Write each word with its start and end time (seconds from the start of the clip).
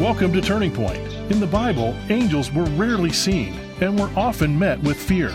Welcome 0.00 0.34
to 0.34 0.42
Turning 0.42 0.72
Point. 0.72 0.98
In 1.30 1.40
the 1.40 1.46
Bible, 1.46 1.96
angels 2.10 2.52
were 2.52 2.66
rarely 2.76 3.10
seen 3.10 3.54
and 3.80 3.98
were 3.98 4.10
often 4.14 4.58
met 4.58 4.78
with 4.82 4.98
fear. 4.98 5.32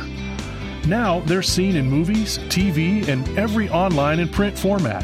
Now 0.85 1.21
they're 1.21 1.41
seen 1.41 1.75
in 1.75 1.89
movies, 1.89 2.37
TV, 2.37 3.07
and 3.07 3.27
every 3.39 3.69
online 3.69 4.19
and 4.19 4.31
print 4.31 4.55
format. 4.55 5.03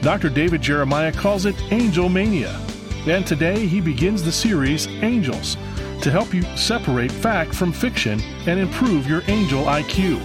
Dr. 0.00 0.30
David 0.30 0.62
Jeremiah 0.62 1.12
calls 1.12 1.44
it 1.44 1.54
Angel 1.70 2.08
Mania. 2.08 2.58
And 3.06 3.26
today 3.26 3.66
he 3.66 3.82
begins 3.82 4.22
the 4.22 4.32
series 4.32 4.86
Angels 4.86 5.58
to 6.00 6.10
help 6.10 6.32
you 6.32 6.42
separate 6.56 7.12
fact 7.12 7.54
from 7.54 7.72
fiction 7.72 8.18
and 8.46 8.58
improve 8.58 9.06
your 9.06 9.22
angel 9.28 9.64
IQ. 9.64 10.22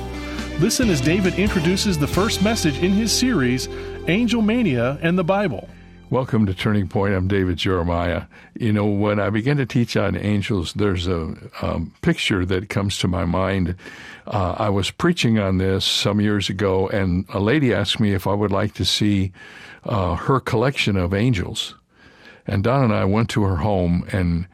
Listen 0.62 0.90
as 0.90 1.02
David 1.02 1.38
introduces 1.38 1.98
the 1.98 2.08
first 2.08 2.42
message 2.42 2.78
in 2.78 2.92
his 2.92 3.12
series, 3.12 3.68
Angel 4.08 4.42
Mania 4.42 4.98
and 5.02 5.20
the 5.20 5.26
Bible. 5.26 5.68
Welcome 6.12 6.46
to 6.48 6.54
Turning 6.54 6.90
Point. 6.90 7.14
I'm 7.14 7.30
David 7.30 7.56
Jeremiah. 7.56 8.24
You 8.60 8.74
know, 8.74 8.86
when 8.86 9.18
I 9.18 9.30
begin 9.30 9.56
to 9.60 9.66
teach 9.66 9.96
on 9.96 10.18
angels, 10.18 10.74
there's 10.74 11.08
a 11.08 11.34
um, 11.62 11.94
picture 12.02 12.46
that 12.48 12.68
comes 12.68 12.98
to 12.98 13.08
my 13.08 13.24
mind. 13.24 13.78
Uh, 14.28 14.56
I 14.58 14.68
was 14.68 14.92
preaching 14.92 15.40
on 15.40 15.58
this 15.58 15.86
some 15.86 16.20
years 16.20 16.50
ago, 16.50 16.90
and 16.90 17.26
a 17.30 17.40
lady 17.40 17.74
asked 17.74 18.02
me 18.02 18.12
if 18.12 18.28
I 18.28 18.34
would 18.34 18.52
like 18.52 18.74
to 18.74 18.84
see 18.84 19.32
uh, 19.86 20.16
her 20.16 20.42
collection 20.42 20.98
of 20.98 21.14
angels. 21.14 21.76
And 22.46 22.62
Don 22.62 22.84
and 22.84 22.94
I 22.94 23.06
went 23.06 23.30
to 23.30 23.44
her 23.44 23.56
home, 23.56 24.06
and 24.12 24.48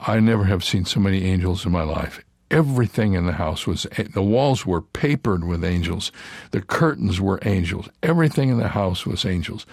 I 0.00 0.18
never 0.18 0.42
have 0.42 0.64
seen 0.64 0.86
so 0.86 0.98
many 0.98 1.22
angels 1.22 1.64
in 1.64 1.70
my 1.70 1.84
life. 1.84 2.20
Everything 2.50 3.14
in 3.14 3.26
the 3.26 3.32
house 3.32 3.64
was, 3.64 3.86
the 4.12 4.22
walls 4.22 4.66
were 4.66 4.82
papered 4.82 5.44
with 5.44 5.64
angels. 5.64 6.10
The 6.50 6.62
curtains 6.62 7.20
were 7.20 7.38
angels. 7.42 7.88
Everything 8.02 8.48
in 8.48 8.58
the 8.58 8.68
house 8.68 9.06
was 9.06 9.24
angels. 9.24 9.66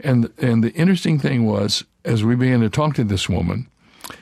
And, 0.00 0.32
and 0.38 0.62
the 0.62 0.72
interesting 0.72 1.18
thing 1.18 1.46
was, 1.46 1.84
as 2.04 2.24
we 2.24 2.36
began 2.36 2.60
to 2.60 2.70
talk 2.70 2.94
to 2.94 3.04
this 3.04 3.28
woman, 3.28 3.68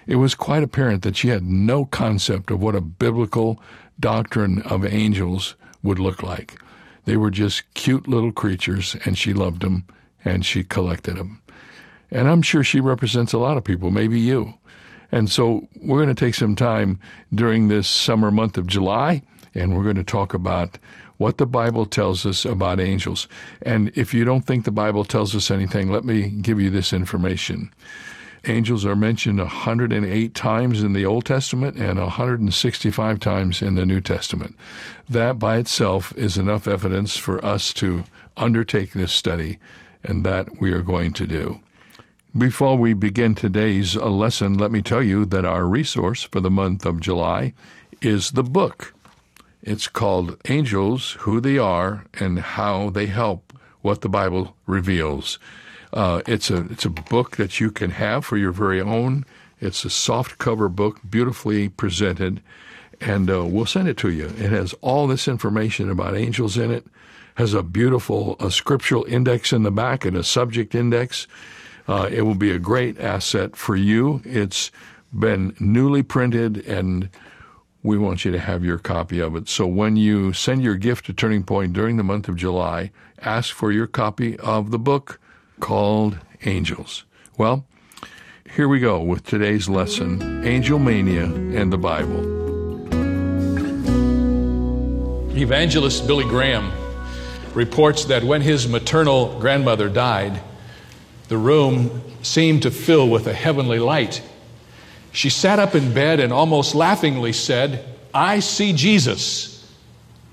it 0.06 0.16
was 0.16 0.34
quite 0.34 0.62
apparent 0.62 1.02
that 1.02 1.16
she 1.16 1.28
had 1.28 1.44
no 1.44 1.84
concept 1.84 2.50
of 2.50 2.62
what 2.62 2.74
a 2.74 2.80
biblical 2.80 3.60
doctrine 4.00 4.62
of 4.62 4.84
angels 4.84 5.56
would 5.82 5.98
look 5.98 6.22
like. 6.22 6.58
They 7.04 7.16
were 7.16 7.30
just 7.30 7.72
cute 7.74 8.08
little 8.08 8.32
creatures, 8.32 8.96
and 9.04 9.18
she 9.18 9.34
loved 9.34 9.62
them, 9.62 9.84
and 10.24 10.44
she 10.44 10.64
collected 10.64 11.16
them. 11.16 11.42
And 12.10 12.28
I'm 12.28 12.42
sure 12.42 12.64
she 12.64 12.80
represents 12.80 13.32
a 13.32 13.38
lot 13.38 13.56
of 13.56 13.64
people, 13.64 13.90
maybe 13.90 14.18
you. 14.18 14.54
And 15.12 15.30
so 15.30 15.68
we're 15.82 16.02
going 16.02 16.14
to 16.14 16.24
take 16.24 16.34
some 16.34 16.56
time 16.56 16.98
during 17.32 17.68
this 17.68 17.88
summer 17.88 18.30
month 18.30 18.56
of 18.56 18.66
July, 18.66 19.22
and 19.54 19.76
we're 19.76 19.84
going 19.84 19.96
to 19.96 20.04
talk 20.04 20.34
about 20.34 20.78
what 21.16 21.38
the 21.38 21.46
Bible 21.46 21.86
tells 21.86 22.26
us 22.26 22.44
about 22.44 22.80
angels. 22.80 23.28
And 23.62 23.92
if 23.96 24.12
you 24.12 24.24
don't 24.24 24.42
think 24.42 24.64
the 24.64 24.70
Bible 24.70 25.04
tells 25.04 25.34
us 25.34 25.50
anything, 25.50 25.90
let 25.90 26.04
me 26.04 26.28
give 26.28 26.60
you 26.60 26.70
this 26.70 26.92
information. 26.92 27.72
Angels 28.46 28.84
are 28.84 28.96
mentioned 28.96 29.38
108 29.38 30.34
times 30.34 30.82
in 30.82 30.92
the 30.92 31.06
Old 31.06 31.24
Testament 31.24 31.76
and 31.76 31.98
165 31.98 33.20
times 33.20 33.62
in 33.62 33.74
the 33.74 33.86
New 33.86 34.00
Testament. 34.00 34.56
That 35.08 35.38
by 35.38 35.56
itself 35.56 36.12
is 36.16 36.36
enough 36.36 36.68
evidence 36.68 37.16
for 37.16 37.42
us 37.44 37.72
to 37.74 38.04
undertake 38.36 38.92
this 38.92 39.12
study, 39.12 39.58
and 40.02 40.24
that 40.24 40.60
we 40.60 40.72
are 40.72 40.82
going 40.82 41.12
to 41.14 41.26
do. 41.26 41.60
Before 42.36 42.76
we 42.76 42.94
begin 42.94 43.34
today's 43.34 43.96
lesson, 43.96 44.58
let 44.58 44.72
me 44.72 44.82
tell 44.82 45.02
you 45.02 45.24
that 45.26 45.44
our 45.44 45.64
resource 45.64 46.24
for 46.24 46.40
the 46.40 46.50
month 46.50 46.84
of 46.84 47.00
July 47.00 47.54
is 48.02 48.32
the 48.32 48.42
book. 48.42 48.93
It's 49.64 49.88
called 49.88 50.36
Angels 50.44 51.12
Who 51.20 51.40
They 51.40 51.56
Are 51.56 52.04
and 52.20 52.38
How 52.38 52.90
They 52.90 53.06
Help 53.06 53.54
What 53.80 54.02
the 54.02 54.10
Bible 54.10 54.54
Reveals. 54.66 55.38
Uh, 55.90 56.20
it's 56.26 56.50
a 56.50 56.66
it's 56.70 56.84
a 56.84 56.90
book 56.90 57.38
that 57.38 57.60
you 57.60 57.70
can 57.70 57.90
have 57.92 58.26
for 58.26 58.36
your 58.36 58.52
very 58.52 58.78
own. 58.78 59.24
It's 59.60 59.82
a 59.86 59.90
soft 59.90 60.36
cover 60.36 60.68
book, 60.68 61.00
beautifully 61.08 61.70
presented, 61.70 62.42
and 63.00 63.30
uh, 63.30 63.42
we'll 63.46 63.64
send 63.64 63.88
it 63.88 63.96
to 63.98 64.10
you. 64.10 64.26
It 64.26 64.50
has 64.50 64.74
all 64.82 65.06
this 65.06 65.26
information 65.26 65.88
about 65.88 66.14
angels 66.14 66.58
in 66.58 66.70
it. 66.70 66.84
Has 67.36 67.54
a 67.54 67.62
beautiful 67.62 68.36
a 68.40 68.50
scriptural 68.50 69.04
index 69.04 69.50
in 69.50 69.62
the 69.62 69.70
back 69.70 70.04
and 70.04 70.14
a 70.14 70.24
subject 70.24 70.74
index. 70.74 71.26
Uh, 71.88 72.10
it 72.12 72.22
will 72.22 72.34
be 72.34 72.50
a 72.50 72.58
great 72.58 73.00
asset 73.00 73.56
for 73.56 73.76
you. 73.76 74.20
It's 74.26 74.70
been 75.10 75.56
newly 75.58 76.02
printed, 76.02 76.58
and 76.66 77.08
we 77.84 77.98
want 77.98 78.24
you 78.24 78.32
to 78.32 78.38
have 78.38 78.64
your 78.64 78.78
copy 78.78 79.20
of 79.20 79.36
it. 79.36 79.46
So 79.46 79.66
when 79.66 79.96
you 79.96 80.32
send 80.32 80.62
your 80.62 80.74
gift 80.74 81.04
to 81.06 81.12
Turning 81.12 81.44
Point 81.44 81.74
during 81.74 81.98
the 81.98 82.02
month 82.02 82.28
of 82.28 82.34
July, 82.34 82.90
ask 83.20 83.54
for 83.54 83.70
your 83.70 83.86
copy 83.86 84.38
of 84.38 84.70
the 84.70 84.78
book 84.78 85.20
called 85.60 86.18
Angels. 86.46 87.04
Well, 87.36 87.66
here 88.56 88.68
we 88.68 88.80
go 88.80 89.00
with 89.00 89.24
today's 89.24 89.68
lesson 89.68 90.46
Angel 90.46 90.78
Mania 90.78 91.24
and 91.24 91.70
the 91.70 91.78
Bible. 91.78 92.32
Evangelist 95.36 96.06
Billy 96.06 96.24
Graham 96.24 96.72
reports 97.52 98.06
that 98.06 98.24
when 98.24 98.40
his 98.40 98.66
maternal 98.66 99.38
grandmother 99.40 99.90
died, 99.90 100.40
the 101.28 101.36
room 101.36 102.02
seemed 102.22 102.62
to 102.62 102.70
fill 102.70 103.10
with 103.10 103.26
a 103.26 103.34
heavenly 103.34 103.78
light. 103.78 104.22
She 105.14 105.30
sat 105.30 105.60
up 105.60 105.76
in 105.76 105.94
bed 105.94 106.18
and 106.18 106.32
almost 106.32 106.74
laughingly 106.74 107.32
said, 107.32 107.84
I 108.12 108.40
see 108.40 108.72
Jesus. 108.72 109.64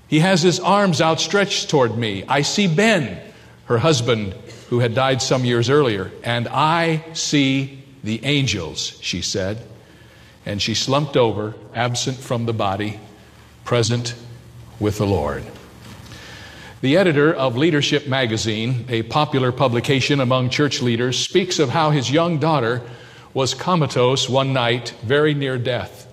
He 0.08 0.18
has 0.18 0.42
his 0.42 0.58
arms 0.58 1.00
outstretched 1.00 1.70
toward 1.70 1.96
me. 1.96 2.24
I 2.26 2.42
see 2.42 2.66
Ben, 2.66 3.20
her 3.66 3.78
husband, 3.78 4.34
who 4.70 4.80
had 4.80 4.96
died 4.96 5.22
some 5.22 5.44
years 5.44 5.70
earlier, 5.70 6.10
and 6.24 6.48
I 6.48 7.04
see 7.12 7.84
the 8.02 8.24
angels, 8.24 8.98
she 9.00 9.22
said. 9.22 9.64
And 10.44 10.60
she 10.60 10.74
slumped 10.74 11.16
over, 11.16 11.54
absent 11.76 12.18
from 12.18 12.46
the 12.46 12.52
body, 12.52 12.98
present 13.64 14.16
with 14.80 14.98
the 14.98 15.06
Lord. 15.06 15.44
The 16.80 16.96
editor 16.96 17.32
of 17.32 17.56
Leadership 17.56 18.08
Magazine, 18.08 18.86
a 18.88 19.04
popular 19.04 19.52
publication 19.52 20.18
among 20.18 20.50
church 20.50 20.82
leaders, 20.82 21.20
speaks 21.20 21.60
of 21.60 21.68
how 21.68 21.90
his 21.90 22.10
young 22.10 22.38
daughter 22.38 22.82
was 23.34 23.54
comatose 23.54 24.28
one 24.28 24.52
night, 24.52 24.94
very 25.02 25.34
near 25.34 25.58
death. 25.58 26.06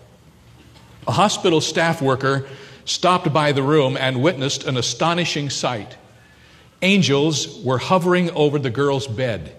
A 1.07 1.11
hospital 1.11 1.61
staff 1.61 2.01
worker 2.01 2.47
stopped 2.85 3.31
by 3.33 3.51
the 3.51 3.63
room 3.63 3.97
and 3.97 4.21
witnessed 4.21 4.63
an 4.65 4.77
astonishing 4.77 5.49
sight. 5.49 5.95
Angels 6.81 7.61
were 7.63 7.77
hovering 7.77 8.31
over 8.31 8.57
the 8.57 8.69
girl's 8.69 9.07
bed. 9.07 9.55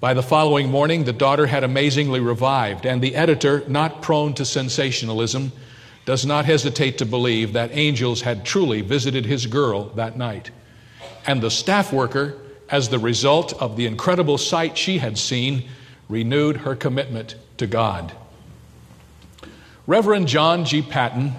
By 0.00 0.14
the 0.14 0.22
following 0.22 0.70
morning, 0.70 1.04
the 1.04 1.12
daughter 1.12 1.46
had 1.46 1.62
amazingly 1.62 2.20
revived, 2.20 2.86
and 2.86 3.02
the 3.02 3.14
editor, 3.14 3.62
not 3.68 4.00
prone 4.00 4.32
to 4.34 4.46
sensationalism, 4.46 5.52
does 6.06 6.24
not 6.24 6.46
hesitate 6.46 6.96
to 6.98 7.04
believe 7.04 7.52
that 7.52 7.70
angels 7.72 8.22
had 8.22 8.44
truly 8.46 8.80
visited 8.80 9.26
his 9.26 9.44
girl 9.44 9.84
that 9.90 10.16
night. 10.16 10.50
And 11.26 11.42
the 11.42 11.50
staff 11.50 11.92
worker, 11.92 12.38
as 12.70 12.88
the 12.88 12.98
result 12.98 13.52
of 13.60 13.76
the 13.76 13.84
incredible 13.84 14.38
sight 14.38 14.78
she 14.78 14.98
had 14.98 15.18
seen, 15.18 15.68
renewed 16.10 16.58
her 16.58 16.74
commitment 16.74 17.36
to 17.56 17.66
God. 17.66 18.12
Reverend 19.86 20.28
John 20.28 20.64
G. 20.64 20.82
Paton 20.82 21.32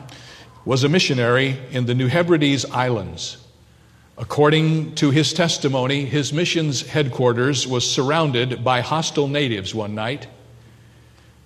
was 0.65 0.83
a 0.83 0.89
missionary 0.89 1.57
in 1.71 1.85
the 1.85 1.93
New 1.93 2.07
Hebrides 2.07 2.65
Islands. 2.65 3.37
According 4.17 4.95
to 4.95 5.09
his 5.09 5.33
testimony, 5.33 6.05
his 6.05 6.31
mission's 6.31 6.81
headquarters 6.87 7.67
was 7.67 7.89
surrounded 7.89 8.63
by 8.63 8.81
hostile 8.81 9.27
natives 9.27 9.73
one 9.73 9.95
night. 9.95 10.27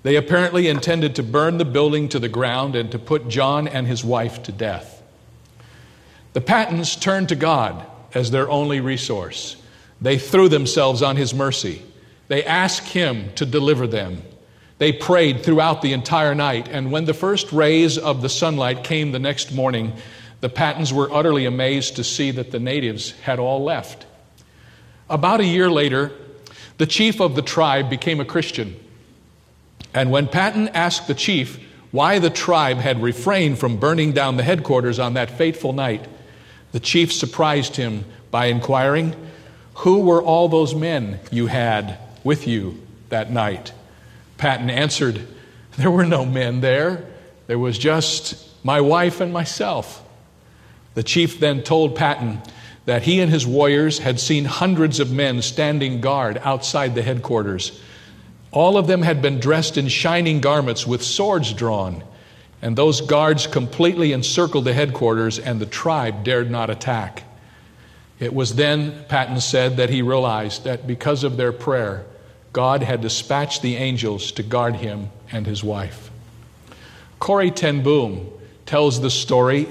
They 0.03 0.17
apparently 0.17 0.67
intended 0.67 1.15
to 1.15 1.23
burn 1.23 1.57
the 1.57 1.65
building 1.65 2.09
to 2.09 2.19
the 2.19 2.29
ground 2.29 2.75
and 2.75 2.91
to 2.91 2.99
put 2.99 3.27
John 3.27 3.67
and 3.67 3.87
his 3.87 4.03
wife 4.03 4.43
to 4.43 4.51
death. 4.51 5.01
The 6.33 6.41
Patons 6.41 6.95
turned 6.95 7.29
to 7.29 7.35
God 7.35 7.85
as 8.13 8.29
their 8.29 8.49
only 8.49 8.81
resource. 8.81 9.55
They 10.01 10.17
threw 10.17 10.49
themselves 10.49 11.01
on 11.01 11.15
his 11.15 11.33
mercy. 11.33 11.81
They 12.27 12.43
asked 12.43 12.87
him 12.89 13.29
to 13.35 13.45
deliver 13.45 13.87
them. 13.87 14.23
They 14.77 14.91
prayed 14.91 15.43
throughout 15.43 15.81
the 15.81 15.93
entire 15.93 16.35
night, 16.35 16.67
and 16.67 16.91
when 16.91 17.05
the 17.05 17.13
first 17.13 17.51
rays 17.51 17.97
of 17.97 18.21
the 18.21 18.29
sunlight 18.29 18.83
came 18.83 19.11
the 19.11 19.19
next 19.19 19.53
morning, 19.53 19.93
the 20.41 20.49
Patons 20.49 20.91
were 20.91 21.13
utterly 21.13 21.45
amazed 21.45 21.95
to 21.95 22.03
see 22.03 22.31
that 22.31 22.51
the 22.51 22.59
natives 22.59 23.11
had 23.21 23.39
all 23.39 23.63
left. 23.63 24.05
About 25.09 25.39
a 25.39 25.45
year 25.45 25.69
later, 25.69 26.11
the 26.77 26.85
chief 26.85 27.21
of 27.21 27.35
the 27.35 27.41
tribe 27.41 27.89
became 27.89 28.19
a 28.19 28.25
Christian. 28.25 28.75
And 29.93 30.11
when 30.11 30.27
Paton 30.27 30.69
asked 30.69 31.07
the 31.07 31.13
chief 31.13 31.59
why 31.91 32.19
the 32.19 32.29
tribe 32.29 32.77
had 32.77 33.01
refrained 33.01 33.59
from 33.59 33.77
burning 33.77 34.11
down 34.11 34.35
the 34.35 34.43
headquarters 34.43 34.99
on 34.99 35.13
that 35.13 35.31
fateful 35.31 35.71
night, 35.71 36.05
the 36.73 36.81
chief 36.81 37.13
surprised 37.13 37.77
him 37.77 38.03
by 38.29 38.47
inquiring, 38.47 39.15
Who 39.75 40.01
were 40.01 40.21
all 40.21 40.49
those 40.49 40.75
men 40.75 41.21
you 41.31 41.47
had 41.47 41.97
with 42.25 42.45
you 42.45 42.81
that 43.07 43.31
night? 43.31 43.71
Paton 44.37 44.69
answered, 44.69 45.25
There 45.77 45.91
were 45.91 46.05
no 46.05 46.25
men 46.25 46.59
there. 46.59 47.05
There 47.47 47.59
was 47.59 47.77
just 47.77 48.49
my 48.65 48.81
wife 48.81 49.21
and 49.21 49.31
myself. 49.31 50.03
The 50.95 51.03
chief 51.03 51.39
then 51.39 51.63
told 51.63 51.95
Paton 51.95 52.41
that 52.85 53.03
he 53.03 53.19
and 53.19 53.31
his 53.31 53.45
warriors 53.45 53.99
had 53.99 54.19
seen 54.19 54.45
hundreds 54.45 54.99
of 54.99 55.11
men 55.11 55.41
standing 55.41 56.01
guard 56.01 56.39
outside 56.43 56.95
the 56.95 57.01
headquarters. 57.01 57.79
All 58.51 58.77
of 58.77 58.87
them 58.87 59.01
had 59.01 59.21
been 59.21 59.39
dressed 59.39 59.77
in 59.77 59.87
shining 59.87 60.39
garments 60.39 60.87
with 60.87 61.03
swords 61.03 61.51
drawn, 61.53 62.03
and 62.61 62.75
those 62.75 63.01
guards 63.01 63.47
completely 63.47 64.13
encircled 64.13 64.65
the 64.65 64.73
headquarters, 64.73 65.39
and 65.39 65.59
the 65.59 65.65
tribe 65.65 66.23
dared 66.23 66.49
not 66.49 66.69
attack. 66.69 67.23
It 68.19 68.33
was 68.33 68.55
then, 68.55 69.03
Paton 69.09 69.41
said, 69.41 69.77
that 69.77 69.89
he 69.89 70.01
realized 70.01 70.63
that 70.63 70.87
because 70.87 71.23
of 71.23 71.37
their 71.37 71.51
prayer, 71.51 72.05
God 72.55 72.83
had 72.83 73.01
dispatched 73.01 73.61
the 73.61 73.75
angels 73.75 74.31
to 74.31 74.41
guard 74.41 74.77
him 74.77 75.09
and 75.29 75.45
his 75.45 75.61
wife. 75.61 76.09
Corrie 77.19 77.51
ten 77.51 77.83
Boom 77.83 78.29
tells 78.65 79.01
the 79.01 79.09
story 79.09 79.67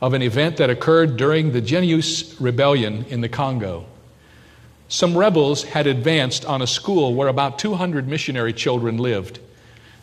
of 0.00 0.14
an 0.14 0.22
event 0.22 0.56
that 0.56 0.70
occurred 0.70 1.18
during 1.18 1.52
the 1.52 1.60
Jeunesse 1.60 2.40
rebellion 2.40 3.04
in 3.10 3.20
the 3.20 3.28
Congo. 3.28 3.84
Some 4.88 5.18
rebels 5.18 5.64
had 5.64 5.86
advanced 5.86 6.46
on 6.46 6.62
a 6.62 6.66
school 6.66 7.12
where 7.12 7.28
about 7.28 7.58
200 7.58 8.08
missionary 8.08 8.54
children 8.54 8.96
lived. 8.96 9.38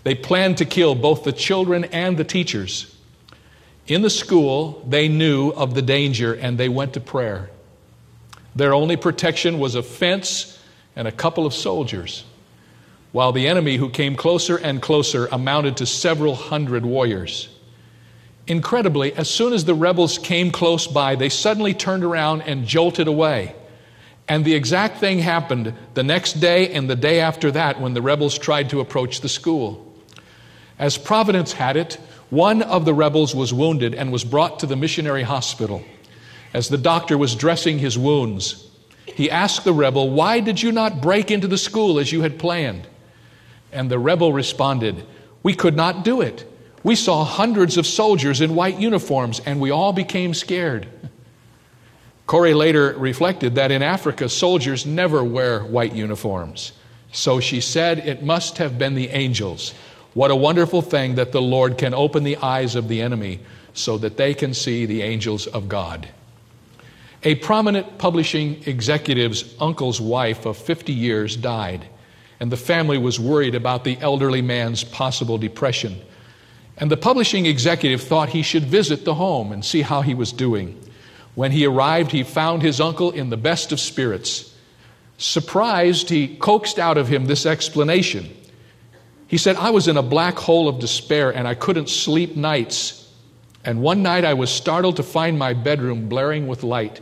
They 0.04 0.14
planned 0.14 0.60
to 0.60 0.66
kill 0.66 0.94
both 0.94 1.24
the 1.24 1.34
children 1.34 1.86
and 1.86 2.18
the 2.18 2.24
teachers. 2.24 2.96
In 3.88 4.04
the 4.04 4.12
school, 4.12 4.86
they 4.88 5.08
knew 5.08 5.50
of 5.50 5.74
the 5.74 5.82
danger 5.82 6.36
and 6.36 6.60
they 6.60 6.70
went 6.70 6.94
to 6.94 7.00
prayer. 7.00 7.50
Their 8.56 8.76
only 8.76 8.96
protection 8.96 9.58
was 9.58 9.74
a 9.74 9.82
fence 9.82 10.60
and 10.96 11.08
a 11.08 11.12
couple 11.12 11.46
of 11.46 11.54
soldiers, 11.54 12.24
while 13.12 13.32
the 13.32 13.48
enemy, 13.48 13.78
who 13.78 13.90
came 13.90 14.16
closer 14.16 14.58
and 14.58 14.82
closer, 14.82 15.28
amounted 15.32 15.78
to 15.78 15.86
several 15.86 16.36
hundred 16.36 16.86
warriors. 16.86 17.50
Incredibly, 18.48 19.14
as 19.14 19.30
soon 19.30 19.54
as 19.54 19.66
the 19.66 19.74
rebels 19.74 20.18
came 20.18 20.52
close 20.52 20.88
by, 20.88 21.16
they 21.16 21.30
suddenly 21.30 21.74
turned 21.74 22.04
around 22.04 22.42
and 22.42 22.66
jolted 22.66 23.08
away. 23.08 23.56
And 24.28 24.46
the 24.46 24.56
exact 24.56 24.98
thing 24.98 25.20
happened 25.20 25.74
the 25.94 26.04
next 26.04 26.34
day 26.34 26.72
and 26.74 26.90
the 26.90 26.96
day 26.96 27.20
after 27.20 27.52
that 27.52 27.82
when 27.82 27.94
the 27.94 28.02
rebels 28.02 28.38
tried 28.38 28.70
to 28.70 28.80
approach 28.80 29.22
the 29.22 29.30
school. 29.30 29.94
As 30.80 30.98
Providence 30.98 31.54
had 31.54 31.76
it, 31.76 31.96
one 32.30 32.62
of 32.62 32.86
the 32.86 32.94
rebels 32.94 33.36
was 33.36 33.54
wounded 33.54 33.94
and 33.94 34.12
was 34.12 34.24
brought 34.24 34.60
to 34.60 34.66
the 34.66 34.78
missionary 34.78 35.24
hospital. 35.24 35.84
As 36.54 36.70
the 36.70 36.78
doctor 36.78 37.18
was 37.18 37.36
dressing 37.36 37.78
his 37.78 37.98
wounds, 37.98 38.71
he 39.06 39.30
asked 39.30 39.64
the 39.64 39.74
rebel, 39.74 40.10
Why 40.10 40.40
did 40.40 40.62
you 40.62 40.72
not 40.72 41.02
break 41.02 41.32
into 41.32 41.48
the 41.48 41.58
school 41.58 42.00
as 42.00 42.12
you 42.12 42.22
had 42.22 42.40
planned? 42.40 42.88
And 43.72 43.90
the 43.90 44.00
rebel 44.00 44.34
responded, 44.34 45.06
We 45.44 45.54
could 45.54 45.76
not 45.76 46.04
do 46.04 46.22
it. 46.22 46.46
We 46.84 46.96
saw 46.96 47.24
hundreds 47.24 47.78
of 47.78 47.86
soldiers 47.86 48.42
in 48.42 48.56
white 48.56 48.80
uniforms, 48.80 49.40
and 49.40 49.60
we 49.60 49.72
all 49.72 49.94
became 49.94 50.34
scared. 50.34 50.88
Corrie 52.26 52.54
later 52.54 52.96
reflected 52.98 53.56
that 53.56 53.72
in 53.72 53.84
Africa, 53.84 54.30
soldiers 54.30 54.86
never 54.86 55.24
wear 55.24 55.64
white 55.64 55.94
uniforms. 55.94 56.72
So 57.12 57.40
she 57.40 57.62
said, 57.62 58.00
It 58.00 58.24
must 58.24 58.58
have 58.58 58.78
been 58.80 58.96
the 58.96 59.10
angels. 59.10 59.74
What 60.14 60.32
a 60.32 60.36
wonderful 60.36 60.82
thing 60.82 61.16
that 61.16 61.32
the 61.32 61.42
Lord 61.42 61.78
can 61.78 61.94
open 61.94 62.24
the 62.24 62.38
eyes 62.38 62.76
of 62.76 62.88
the 62.88 63.02
enemy 63.02 63.40
so 63.74 63.98
that 63.98 64.18
they 64.18 64.34
can 64.34 64.54
see 64.54 64.86
the 64.86 65.02
angels 65.02 65.48
of 65.48 65.70
God. 65.70 66.08
A 67.24 67.36
prominent 67.36 68.00
publishing 68.00 68.64
executive's 68.66 69.56
uncle's 69.60 70.02
wife 70.02 70.46
of 70.46 70.58
50 70.58 70.92
years 70.92 71.36
died, 71.36 71.88
and 72.40 72.52
the 72.52 72.58
family 72.58 72.98
was 72.98 73.20
worried 73.20 73.54
about 73.54 73.84
the 73.84 73.98
elderly 74.00 74.42
man's 74.42 74.84
possible 74.84 75.38
depression. 75.38 76.02
And 76.78 76.90
the 76.90 76.98
publishing 76.98 77.46
executive 77.46 78.02
thought 78.02 78.30
he 78.30 78.42
should 78.42 78.64
visit 78.64 79.06
the 79.06 79.14
home 79.14 79.52
and 79.52 79.64
see 79.64 79.84
how 79.84 80.02
he 80.02 80.16
was 80.16 80.32
doing. 80.32 80.82
When 81.36 81.52
he 81.52 81.66
arrived, 81.66 82.12
he 82.12 82.24
found 82.24 82.64
his 82.64 82.82
uncle 82.82 83.12
in 83.12 83.30
the 83.30 83.38
best 83.38 83.72
of 83.72 83.80
spirits. 83.80 84.52
Surprised, 85.20 86.10
he 86.10 86.36
coaxed 86.38 86.80
out 86.80 86.98
of 86.98 87.08
him 87.08 87.26
this 87.26 87.46
explanation. 87.46 88.36
He 89.28 89.38
said, 89.38 89.56
I 89.56 89.70
was 89.70 89.88
in 89.88 89.96
a 89.96 90.02
black 90.02 90.38
hole 90.38 90.68
of 90.68 90.80
despair 90.80 91.30
and 91.30 91.48
I 91.48 91.54
couldn't 91.54 91.88
sleep 91.88 92.36
nights. 92.36 93.08
And 93.64 93.82
one 93.82 94.02
night 94.02 94.26
I 94.26 94.34
was 94.34 94.50
startled 94.50 94.96
to 94.96 95.04
find 95.04 95.38
my 95.38 95.54
bedroom 95.54 96.10
blaring 96.10 96.48
with 96.48 96.64
light, 96.64 97.00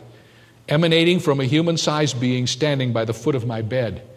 emanating 0.69 1.19
from 1.19 1.41
a 1.41 1.45
human 1.45 1.75
sized 1.75 2.21
being 2.21 2.47
standing 2.47 2.93
by 2.93 3.03
the 3.03 3.13
foot 3.13 3.35
of 3.35 3.45
my 3.45 3.61
bed. 3.61 4.07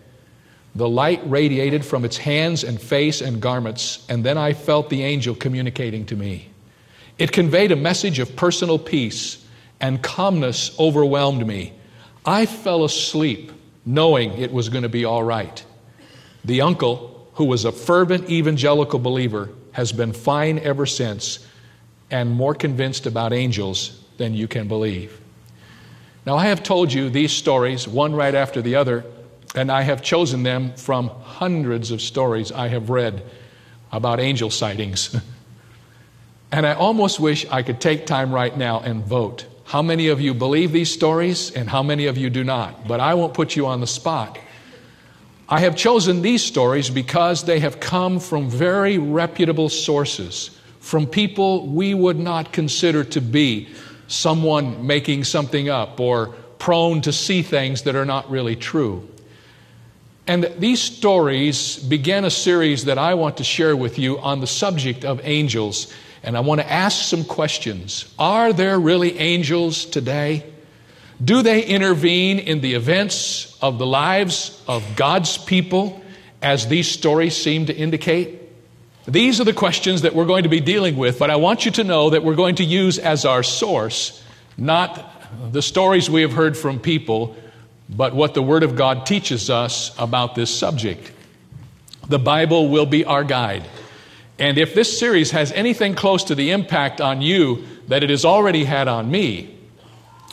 The 0.74 0.88
light 0.88 1.20
radiated 1.24 1.84
from 1.84 2.04
its 2.04 2.16
hands 2.16 2.62
and 2.62 2.80
face 2.80 3.20
and 3.20 3.42
garments, 3.42 4.06
and 4.08 4.24
then 4.24 4.38
I 4.38 4.52
felt 4.52 4.88
the 4.88 5.02
angel 5.02 5.34
communicating 5.34 6.06
to 6.06 6.16
me. 6.16 6.50
It 7.18 7.32
conveyed 7.32 7.72
a 7.72 7.76
message 7.76 8.18
of 8.18 8.36
personal 8.36 8.78
peace, 8.78 9.44
and 9.80 10.02
calmness 10.02 10.78
overwhelmed 10.78 11.46
me. 11.46 11.72
I 12.24 12.46
fell 12.46 12.84
asleep 12.84 13.52
knowing 13.84 14.32
it 14.38 14.52
was 14.52 14.68
going 14.68 14.82
to 14.82 14.88
be 14.88 15.04
all 15.04 15.22
right. 15.22 15.64
The 16.44 16.60
uncle, 16.60 17.28
who 17.34 17.44
was 17.44 17.64
a 17.64 17.72
fervent 17.72 18.30
evangelical 18.30 18.98
believer, 18.98 19.50
has 19.72 19.92
been 19.92 20.12
fine 20.12 20.58
ever 20.58 20.86
since 20.86 21.46
and 22.10 22.30
more 22.30 22.54
convinced 22.54 23.06
about 23.06 23.32
angels 23.32 24.00
than 24.18 24.34
you 24.34 24.46
can 24.46 24.68
believe. 24.68 25.21
Now, 26.24 26.36
I 26.36 26.46
have 26.46 26.62
told 26.62 26.92
you 26.92 27.10
these 27.10 27.32
stories, 27.32 27.88
one 27.88 28.14
right 28.14 28.34
after 28.34 28.62
the 28.62 28.76
other, 28.76 29.04
and 29.54 29.72
I 29.72 29.82
have 29.82 30.02
chosen 30.02 30.44
them 30.44 30.72
from 30.74 31.08
hundreds 31.08 31.90
of 31.90 32.00
stories 32.00 32.52
I 32.52 32.68
have 32.68 32.90
read 32.90 33.24
about 33.90 34.20
angel 34.20 34.48
sightings. 34.48 35.16
and 36.52 36.66
I 36.66 36.74
almost 36.74 37.18
wish 37.18 37.44
I 37.50 37.62
could 37.62 37.80
take 37.80 38.06
time 38.06 38.32
right 38.32 38.56
now 38.56 38.80
and 38.80 39.04
vote. 39.04 39.46
How 39.64 39.82
many 39.82 40.08
of 40.08 40.20
you 40.20 40.32
believe 40.32 40.70
these 40.70 40.92
stories 40.92 41.50
and 41.50 41.68
how 41.68 41.82
many 41.82 42.06
of 42.06 42.16
you 42.16 42.30
do 42.30 42.44
not? 42.44 42.86
But 42.86 43.00
I 43.00 43.14
won't 43.14 43.34
put 43.34 43.56
you 43.56 43.66
on 43.66 43.80
the 43.80 43.86
spot. 43.86 44.38
I 45.48 45.60
have 45.60 45.76
chosen 45.76 46.22
these 46.22 46.42
stories 46.42 46.88
because 46.88 47.44
they 47.44 47.60
have 47.60 47.80
come 47.80 48.20
from 48.20 48.48
very 48.48 48.96
reputable 48.96 49.68
sources, 49.68 50.50
from 50.80 51.06
people 51.06 51.66
we 51.66 51.94
would 51.94 52.18
not 52.18 52.52
consider 52.52 53.02
to 53.04 53.20
be 53.20 53.68
someone 54.12 54.86
making 54.86 55.24
something 55.24 55.68
up 55.68 55.98
or 55.98 56.28
prone 56.58 57.00
to 57.00 57.12
see 57.12 57.42
things 57.42 57.82
that 57.82 57.96
are 57.96 58.04
not 58.04 58.30
really 58.30 58.54
true. 58.54 59.08
And 60.26 60.44
these 60.58 60.80
stories 60.80 61.78
began 61.78 62.24
a 62.24 62.30
series 62.30 62.84
that 62.84 62.98
I 62.98 63.14
want 63.14 63.38
to 63.38 63.44
share 63.44 63.74
with 63.74 63.98
you 63.98 64.18
on 64.20 64.40
the 64.40 64.46
subject 64.46 65.04
of 65.04 65.20
angels. 65.24 65.92
And 66.22 66.36
I 66.36 66.40
want 66.40 66.60
to 66.60 66.70
ask 66.70 67.04
some 67.04 67.24
questions. 67.24 68.12
Are 68.18 68.52
there 68.52 68.78
really 68.78 69.18
angels 69.18 69.84
today? 69.84 70.44
Do 71.22 71.42
they 71.42 71.64
intervene 71.64 72.38
in 72.38 72.60
the 72.60 72.74
events 72.74 73.58
of 73.60 73.78
the 73.78 73.86
lives 73.86 74.62
of 74.68 74.84
God's 74.94 75.38
people 75.38 76.02
as 76.40 76.68
these 76.68 76.88
stories 76.88 77.36
seem 77.36 77.66
to 77.66 77.74
indicate? 77.74 78.41
These 79.06 79.40
are 79.40 79.44
the 79.44 79.52
questions 79.52 80.02
that 80.02 80.14
we're 80.14 80.26
going 80.26 80.44
to 80.44 80.48
be 80.48 80.60
dealing 80.60 80.96
with, 80.96 81.18
but 81.18 81.28
I 81.28 81.36
want 81.36 81.64
you 81.64 81.72
to 81.72 81.84
know 81.84 82.10
that 82.10 82.22
we're 82.22 82.36
going 82.36 82.56
to 82.56 82.64
use 82.64 82.98
as 82.98 83.24
our 83.24 83.42
source 83.42 84.22
not 84.56 85.52
the 85.52 85.62
stories 85.62 86.08
we 86.08 86.22
have 86.22 86.32
heard 86.32 86.56
from 86.56 86.78
people, 86.78 87.36
but 87.88 88.14
what 88.14 88.34
the 88.34 88.42
Word 88.42 88.62
of 88.62 88.76
God 88.76 89.06
teaches 89.06 89.50
us 89.50 89.92
about 89.98 90.34
this 90.34 90.56
subject. 90.56 91.10
The 92.08 92.18
Bible 92.18 92.68
will 92.68 92.86
be 92.86 93.04
our 93.04 93.24
guide. 93.24 93.66
And 94.38 94.58
if 94.58 94.74
this 94.74 94.98
series 94.98 95.30
has 95.32 95.52
anything 95.52 95.94
close 95.94 96.24
to 96.24 96.34
the 96.34 96.50
impact 96.50 97.00
on 97.00 97.22
you 97.22 97.64
that 97.88 98.02
it 98.02 98.10
has 98.10 98.24
already 98.24 98.64
had 98.64 98.88
on 98.88 99.10
me, 99.10 99.58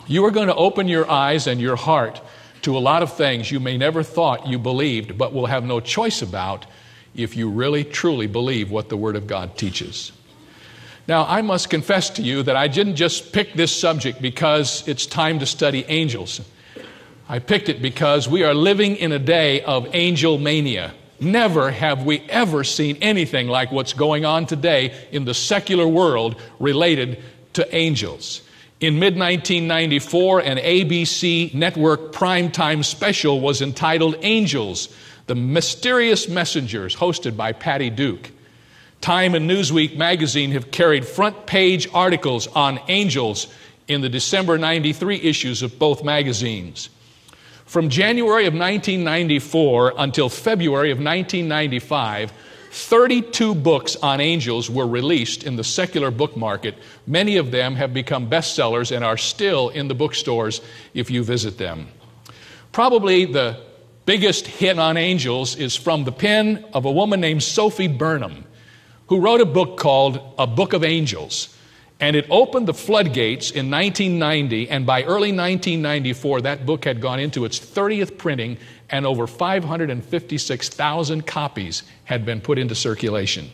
you 0.06 0.24
are 0.24 0.30
going 0.30 0.48
to 0.48 0.54
open 0.54 0.88
your 0.88 1.10
eyes 1.10 1.46
and 1.46 1.60
your 1.60 1.76
heart 1.76 2.20
to 2.62 2.76
a 2.76 2.80
lot 2.80 3.02
of 3.02 3.16
things 3.16 3.50
you 3.50 3.60
may 3.60 3.76
never 3.76 4.02
thought 4.02 4.46
you 4.46 4.58
believed, 4.58 5.16
but 5.16 5.32
will 5.32 5.46
have 5.46 5.64
no 5.64 5.80
choice 5.80 6.22
about 6.22 6.66
if 7.14 7.36
you 7.36 7.48
really 7.50 7.84
truly 7.84 8.26
believe 8.26 8.70
what 8.70 8.88
the 8.88 8.96
Word 8.96 9.16
of 9.16 9.26
God 9.26 9.56
teaches. 9.56 10.12
Now, 11.08 11.24
I 11.26 11.42
must 11.42 11.70
confess 11.70 12.10
to 12.10 12.22
you 12.22 12.42
that 12.44 12.56
I 12.56 12.68
didn't 12.68 12.96
just 12.96 13.32
pick 13.32 13.54
this 13.54 13.74
subject 13.74 14.22
because 14.22 14.86
it's 14.86 15.06
time 15.06 15.40
to 15.40 15.46
study 15.46 15.84
angels. 15.88 16.40
I 17.28 17.38
picked 17.38 17.68
it 17.68 17.82
because 17.82 18.28
we 18.28 18.44
are 18.44 18.54
living 18.54 18.96
in 18.96 19.12
a 19.12 19.18
day 19.18 19.62
of 19.62 19.88
angel 19.92 20.38
mania. 20.38 20.92
Never 21.20 21.70
have 21.70 22.04
we 22.04 22.20
ever 22.28 22.64
seen 22.64 22.96
anything 23.00 23.48
like 23.48 23.70
what's 23.70 23.92
going 23.92 24.24
on 24.24 24.46
today 24.46 24.94
in 25.12 25.24
the 25.24 25.34
secular 25.34 25.86
world 25.86 26.40
related 26.58 27.22
to 27.54 27.74
angels. 27.74 28.42
In 28.80 28.98
mid 28.98 29.18
1994, 29.18 30.40
an 30.40 30.56
ABC 30.56 31.52
network 31.52 32.12
primetime 32.12 32.82
special 32.82 33.40
was 33.40 33.60
entitled 33.60 34.16
Angels, 34.22 34.88
the 35.30 35.36
Mysterious 35.36 36.28
Messengers, 36.28 36.96
hosted 36.96 37.36
by 37.36 37.52
Patty 37.52 37.88
Duke. 37.88 38.32
Time 39.00 39.36
and 39.36 39.48
Newsweek 39.48 39.96
magazine 39.96 40.50
have 40.50 40.72
carried 40.72 41.06
front 41.06 41.46
page 41.46 41.86
articles 41.94 42.48
on 42.48 42.80
angels 42.88 43.46
in 43.86 44.00
the 44.00 44.08
December 44.08 44.58
93 44.58 45.20
issues 45.20 45.62
of 45.62 45.78
both 45.78 46.02
magazines. 46.02 46.90
From 47.64 47.90
January 47.90 48.46
of 48.46 48.54
1994 48.54 49.94
until 49.98 50.28
February 50.28 50.90
of 50.90 50.98
1995, 50.98 52.32
32 52.72 53.54
books 53.54 53.94
on 53.94 54.20
angels 54.20 54.68
were 54.68 54.88
released 54.88 55.44
in 55.44 55.54
the 55.54 55.62
secular 55.62 56.10
book 56.10 56.36
market. 56.36 56.74
Many 57.06 57.36
of 57.36 57.52
them 57.52 57.76
have 57.76 57.94
become 57.94 58.28
bestsellers 58.28 58.90
and 58.90 59.04
are 59.04 59.16
still 59.16 59.68
in 59.68 59.86
the 59.86 59.94
bookstores 59.94 60.60
if 60.92 61.08
you 61.08 61.22
visit 61.22 61.56
them. 61.56 61.86
Probably 62.72 63.26
the 63.26 63.69
biggest 64.10 64.44
hit 64.48 64.76
on 64.76 64.96
angels 64.96 65.54
is 65.54 65.76
from 65.76 66.02
the 66.02 66.10
pen 66.10 66.64
of 66.74 66.84
a 66.84 66.90
woman 66.90 67.20
named 67.20 67.40
Sophy 67.40 67.86
Burnham, 67.86 68.44
who 69.06 69.20
wrote 69.20 69.40
a 69.40 69.46
book 69.46 69.78
called 69.78 70.34
A 70.36 70.48
Book 70.48 70.72
of 70.72 70.82
Angels. 70.82 71.56
And 72.00 72.16
it 72.16 72.26
opened 72.28 72.66
the 72.66 72.74
floodgates 72.74 73.52
in 73.52 73.70
1990, 73.70 74.68
and 74.68 74.84
by 74.84 75.04
early 75.04 75.30
1994, 75.30 76.40
that 76.40 76.66
book 76.66 76.84
had 76.84 77.00
gone 77.00 77.20
into 77.20 77.44
its 77.44 77.60
30th 77.60 78.18
printing, 78.18 78.58
and 78.88 79.06
over 79.06 79.28
556,000 79.28 81.24
copies 81.24 81.84
had 82.02 82.26
been 82.26 82.40
put 82.40 82.58
into 82.58 82.74
circulation. 82.74 83.48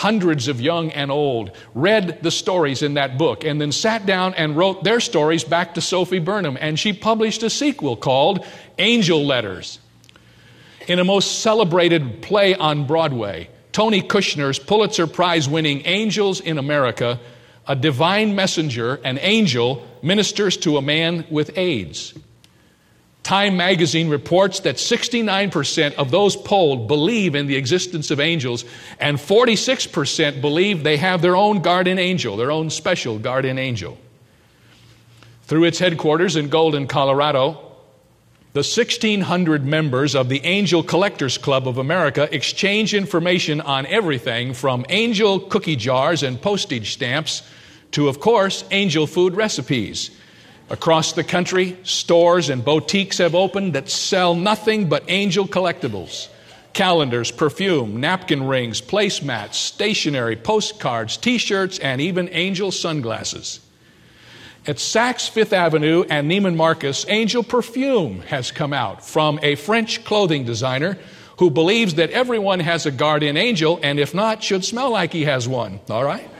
Hundreds 0.00 0.48
of 0.48 0.62
young 0.62 0.90
and 0.92 1.10
old 1.10 1.50
read 1.74 2.22
the 2.22 2.30
stories 2.30 2.82
in 2.82 2.94
that 2.94 3.18
book 3.18 3.44
and 3.44 3.60
then 3.60 3.70
sat 3.70 4.06
down 4.06 4.32
and 4.32 4.56
wrote 4.56 4.82
their 4.82 4.98
stories 4.98 5.44
back 5.44 5.74
to 5.74 5.82
Sophy 5.82 6.18
Burnham, 6.18 6.56
and 6.58 6.78
she 6.78 6.94
published 6.94 7.42
a 7.42 7.50
sequel 7.50 7.96
called 7.96 8.42
Angel 8.78 9.22
Letters. 9.22 9.78
In 10.88 11.00
a 11.00 11.04
most 11.04 11.40
celebrated 11.40 12.22
play 12.22 12.54
on 12.54 12.86
Broadway, 12.86 13.50
Tony 13.72 14.00
Kushner's 14.00 14.58
Pulitzer 14.58 15.06
Prize 15.06 15.46
winning 15.46 15.82
Angels 15.84 16.40
in 16.40 16.56
America 16.56 17.20
a 17.66 17.76
divine 17.76 18.34
messenger, 18.34 18.94
an 19.04 19.18
angel, 19.20 19.86
ministers 20.02 20.56
to 20.56 20.78
a 20.78 20.82
man 20.82 21.26
with 21.30 21.58
AIDS. 21.58 22.14
Time 23.30 23.56
magazine 23.56 24.08
reports 24.08 24.58
that 24.58 24.74
69% 24.74 25.94
of 25.94 26.10
those 26.10 26.34
polled 26.34 26.88
believe 26.88 27.36
in 27.36 27.46
the 27.46 27.54
existence 27.54 28.10
of 28.10 28.18
angels, 28.18 28.64
and 28.98 29.18
46% 29.18 30.40
believe 30.40 30.82
they 30.82 30.96
have 30.96 31.22
their 31.22 31.36
own 31.36 31.62
guardian 31.62 32.00
angel, 32.00 32.36
their 32.36 32.50
own 32.50 32.70
special 32.70 33.20
guardian 33.20 33.56
angel. 33.56 33.96
Through 35.44 35.62
its 35.62 35.78
headquarters 35.78 36.34
in 36.34 36.48
Golden, 36.48 36.88
Colorado, 36.88 37.52
the 38.52 38.66
1,600 38.66 39.64
members 39.64 40.16
of 40.16 40.28
the 40.28 40.44
Angel 40.44 40.82
Collectors 40.82 41.38
Club 41.38 41.68
of 41.68 41.78
America 41.78 42.28
exchange 42.34 42.94
information 42.94 43.60
on 43.60 43.86
everything 43.86 44.54
from 44.54 44.84
angel 44.88 45.38
cookie 45.38 45.76
jars 45.76 46.24
and 46.24 46.42
postage 46.42 46.94
stamps 46.94 47.44
to, 47.92 48.08
of 48.08 48.18
course, 48.18 48.64
angel 48.72 49.06
food 49.06 49.36
recipes. 49.36 50.10
Across 50.70 51.14
the 51.14 51.24
country, 51.24 51.76
stores 51.82 52.48
and 52.48 52.64
boutiques 52.64 53.18
have 53.18 53.34
opened 53.34 53.72
that 53.72 53.90
sell 53.90 54.36
nothing 54.36 54.88
but 54.88 55.04
angel 55.08 55.46
collectibles 55.46 56.28
calendars, 56.72 57.32
perfume, 57.32 57.98
napkin 57.98 58.46
rings, 58.46 58.80
placemats, 58.80 59.54
stationery, 59.54 60.36
postcards, 60.36 61.16
t 61.16 61.36
shirts, 61.36 61.80
and 61.80 62.00
even 62.00 62.28
angel 62.30 62.70
sunglasses. 62.70 63.58
At 64.68 64.76
Saks 64.76 65.28
Fifth 65.28 65.52
Avenue 65.52 66.04
and 66.08 66.30
Neiman 66.30 66.54
Marcus, 66.54 67.04
angel 67.08 67.42
perfume 67.42 68.20
has 68.22 68.52
come 68.52 68.72
out 68.72 69.04
from 69.04 69.40
a 69.42 69.56
French 69.56 70.04
clothing 70.04 70.44
designer 70.44 70.96
who 71.38 71.50
believes 71.50 71.94
that 71.94 72.10
everyone 72.10 72.60
has 72.60 72.86
a 72.86 72.90
guardian 72.92 73.36
angel, 73.36 73.80
and 73.82 73.98
if 73.98 74.14
not, 74.14 74.44
should 74.44 74.64
smell 74.64 74.90
like 74.90 75.12
he 75.12 75.24
has 75.24 75.48
one. 75.48 75.80
All 75.88 76.04
right? 76.04 76.30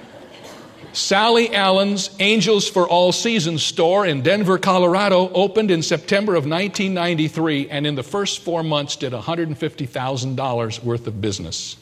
Sally 0.92 1.54
Allen's 1.54 2.10
Angels 2.18 2.68
for 2.68 2.88
All 2.88 3.12
Seasons 3.12 3.62
store 3.62 4.04
in 4.04 4.22
Denver, 4.22 4.58
Colorado 4.58 5.30
opened 5.32 5.70
in 5.70 5.82
September 5.82 6.32
of 6.32 6.46
1993 6.46 7.70
and 7.70 7.86
in 7.86 7.94
the 7.94 8.02
first 8.02 8.40
four 8.40 8.64
months 8.64 8.96
did 8.96 9.12
$150,000 9.12 10.82
worth 10.82 11.06
of 11.06 11.20
business. 11.20 11.76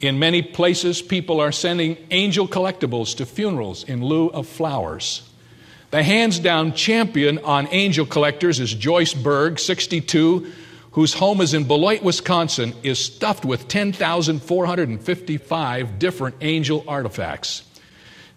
In 0.00 0.18
many 0.18 0.42
places, 0.42 1.00
people 1.00 1.38
are 1.40 1.52
sending 1.52 1.96
angel 2.10 2.48
collectibles 2.48 3.16
to 3.18 3.26
funerals 3.26 3.84
in 3.84 4.04
lieu 4.04 4.26
of 4.28 4.48
flowers. 4.48 5.22
The 5.90 6.02
hands 6.02 6.40
down 6.40 6.74
champion 6.74 7.38
on 7.38 7.68
angel 7.70 8.04
collectors 8.04 8.58
is 8.58 8.74
Joyce 8.74 9.14
Berg, 9.14 9.60
62, 9.60 10.52
whose 10.92 11.14
home 11.14 11.40
is 11.40 11.54
in 11.54 11.64
Beloit, 11.64 12.02
Wisconsin, 12.02 12.74
is 12.82 12.98
stuffed 12.98 13.44
with 13.44 13.68
10,455 13.68 15.98
different 16.00 16.34
angel 16.40 16.84
artifacts. 16.88 17.62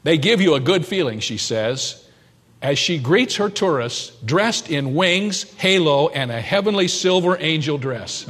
They 0.03 0.17
give 0.17 0.41
you 0.41 0.55
a 0.55 0.59
good 0.59 0.85
feeling, 0.85 1.19
she 1.19 1.37
says, 1.37 2.07
as 2.61 2.79
she 2.79 2.97
greets 2.97 3.35
her 3.35 3.49
tourists 3.49 4.11
dressed 4.23 4.69
in 4.69 4.95
wings, 4.95 5.43
halo, 5.55 6.09
and 6.09 6.31
a 6.31 6.41
heavenly 6.41 6.87
silver 6.87 7.37
angel 7.39 7.77
dress. 7.77 8.25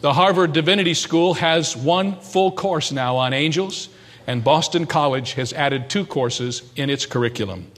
The 0.00 0.12
Harvard 0.12 0.52
Divinity 0.52 0.94
School 0.94 1.34
has 1.34 1.76
one 1.76 2.20
full 2.20 2.52
course 2.52 2.92
now 2.92 3.16
on 3.16 3.32
angels, 3.32 3.88
and 4.26 4.44
Boston 4.44 4.86
College 4.86 5.32
has 5.32 5.52
added 5.52 5.88
two 5.88 6.04
courses 6.04 6.62
in 6.76 6.90
its 6.90 7.06
curriculum. 7.06 7.70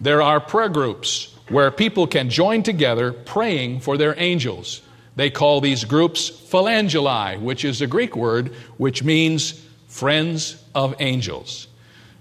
There 0.00 0.22
are 0.22 0.40
prayer 0.40 0.68
groups 0.68 1.34
where 1.48 1.70
people 1.70 2.06
can 2.06 2.30
join 2.30 2.62
together 2.62 3.12
praying 3.12 3.80
for 3.80 3.96
their 3.96 4.14
angels. 4.18 4.82
They 5.16 5.30
call 5.30 5.60
these 5.60 5.84
groups 5.84 6.30
filangeli, 6.30 7.40
which 7.40 7.64
is 7.64 7.80
a 7.80 7.86
Greek 7.86 8.16
word 8.16 8.54
which 8.76 9.02
means 9.02 9.60
friends 9.88 10.62
of 10.74 10.94
angels. 11.00 11.68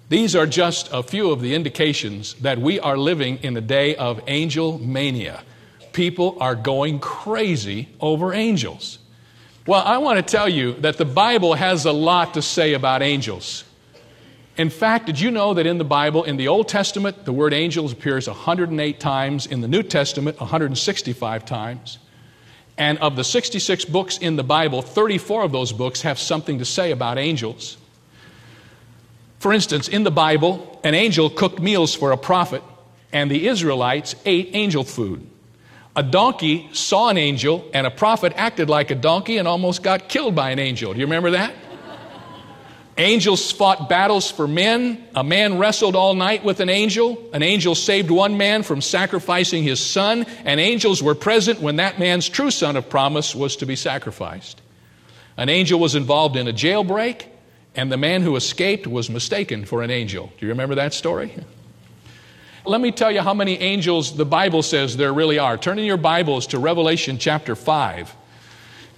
These 0.10 0.36
are 0.36 0.45
just 0.45 0.89
a 0.91 1.01
few 1.01 1.31
of 1.31 1.41
the 1.41 1.55
indications 1.55 2.33
that 2.36 2.60
we 2.60 2.79
are 2.79 2.98
living 2.98 3.38
in 3.38 3.55
a 3.55 3.62
day 3.62 3.95
of 3.95 4.22
angel 4.27 4.77
mania. 4.77 5.43
People 5.93 6.38
are 6.39 6.55
going 6.55 7.00
crazy 7.00 7.89
over 8.00 8.33
angels. 8.33 9.00
Well, 9.65 9.81
I 9.81 9.98
want 10.00 10.17
to 10.17 10.24
tell 10.24 10.50
you 10.50 10.74
that 10.81 10.98
the 10.98 11.05
Bible 11.05 11.53
has 11.53 11.86
a 11.86 11.93
lot 11.93 12.33
to 12.33 12.41
say 12.41 12.74
about 12.74 13.01
angels. 13.01 13.63
In 14.57 14.69
fact, 14.69 15.05
did 15.05 15.19
you 15.19 15.31
know 15.31 15.53
that 15.53 15.65
in 15.65 15.77
the 15.77 15.86
Bible, 15.86 16.25
in 16.25 16.38
the 16.38 16.50
Old 16.50 16.67
Testament, 16.67 17.25
the 17.25 17.33
word 17.33 17.53
angels 17.53 17.93
appears 17.93 18.27
108 18.27 19.00
times, 19.00 19.45
in 19.48 19.62
the 19.62 19.67
New 19.67 19.81
Testament, 19.81 20.39
165 20.39 21.45
times? 21.45 21.98
And 22.77 22.98
of 23.00 23.15
the 23.15 23.24
66 23.24 23.86
books 23.86 24.17
in 24.17 24.36
the 24.36 24.43
Bible, 24.43 24.81
34 24.81 25.43
of 25.43 25.51
those 25.51 25.72
books 25.72 26.01
have 26.01 26.19
something 26.19 26.60
to 26.60 26.65
say 26.65 26.91
about 26.91 27.17
angels. 27.17 27.77
For 29.43 29.51
instance, 29.51 29.89
in 29.89 30.03
the 30.03 30.09
Bible, 30.09 30.79
an 30.85 30.95
angel 30.95 31.29
cooked 31.29 31.59
meals 31.59 31.93
for 31.93 32.13
a 32.13 32.17
prophet, 32.17 32.63
and 33.12 33.29
the 33.29 33.47
Israelites 33.47 34.15
ate 34.23 34.51
angel 34.53 34.85
food. 34.85 35.27
A 35.97 36.01
donkey 36.01 36.69
saw 36.71 37.09
an 37.09 37.17
angel, 37.17 37.69
and 37.73 37.85
a 37.85 37.91
prophet 37.91 38.31
acted 38.38 38.69
like 38.69 38.89
a 38.89 38.95
donkey 38.95 39.38
and 39.39 39.45
almost 39.45 39.83
got 39.83 40.07
killed 40.07 40.33
by 40.33 40.51
an 40.51 40.59
angel. 40.59 40.93
Do 40.93 41.00
you 41.01 41.07
remember 41.07 41.31
that? 41.31 41.53
Angels 42.97 43.51
fought 43.51 43.89
battles 43.89 44.31
for 44.31 44.47
men. 44.47 45.03
A 45.13 45.25
man 45.25 45.57
wrestled 45.57 45.97
all 45.97 46.13
night 46.13 46.45
with 46.45 46.62
an 46.62 46.69
angel. 46.69 47.21
An 47.33 47.43
angel 47.43 47.75
saved 47.75 48.12
one 48.12 48.38
man 48.38 48.63
from 48.63 48.79
sacrificing 48.79 49.62
his 49.62 49.81
son, 49.81 50.25
and 50.45 50.62
angels 50.62 51.03
were 51.03 51.15
present 51.15 51.59
when 51.59 51.75
that 51.75 52.00
man's 52.00 52.29
true 52.29 52.50
son 52.50 52.77
of 52.77 52.89
promise 52.89 53.35
was 53.35 53.57
to 53.57 53.65
be 53.65 53.75
sacrificed. 53.75 54.62
An 55.35 55.50
angel 55.50 55.81
was 55.81 55.95
involved 55.95 56.38
in 56.38 56.47
a 56.47 56.53
jailbreak, 56.53 57.25
and 57.75 57.92
the 57.92 57.98
man 57.98 58.22
who 58.22 58.36
escaped 58.36 58.86
was 58.86 59.10
mistaken 59.10 59.65
for 59.65 59.82
an 59.82 59.89
angel. 59.89 60.32
Do 60.38 60.46
you 60.46 60.51
remember 60.51 60.75
that 60.75 60.94
story? 60.94 61.34
Let 62.65 62.80
me 62.80 62.92
tell 62.92 63.12
you 63.12 63.22
how 63.22 63.34
many 63.34 63.60
angels 63.60 64.15
the 64.15 64.25
Bible 64.25 64.62
says 64.62 64.96
there 64.96 65.12
really 65.12 65.38
are. 65.38 65.58
Turn 65.58 65.80
in 65.80 65.86
your 65.86 65.98
Bibles 65.98 66.48
to 66.48 66.60
Revelation 66.60 67.18
chapter 67.18 67.56
5. 67.56 68.15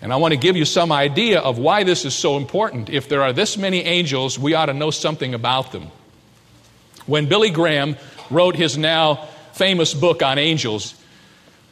And 0.01 0.13
I 0.13 0.17
want 0.17 0.33
to 0.33 0.39
give 0.39 0.55
you 0.55 0.65
some 0.65 0.91
idea 0.91 1.39
of 1.39 1.57
why 1.57 1.83
this 1.83 2.05
is 2.05 2.13
so 2.13 2.37
important. 2.37 2.89
If 2.89 3.09
there 3.09 3.23
are 3.23 3.33
this 3.33 3.57
many 3.57 3.81
angels, 3.81 4.37
we 4.37 4.53
ought 4.53 4.67
to 4.67 4.73
know 4.73 4.91
something 4.91 5.33
about 5.33 5.71
them. 5.71 5.87
When 7.07 7.27
Billy 7.27 7.49
Graham 7.49 7.95
wrote 8.29 8.55
his 8.55 8.77
now 8.77 9.27
famous 9.53 9.93
book 9.93 10.21
on 10.21 10.37
angels, 10.37 10.93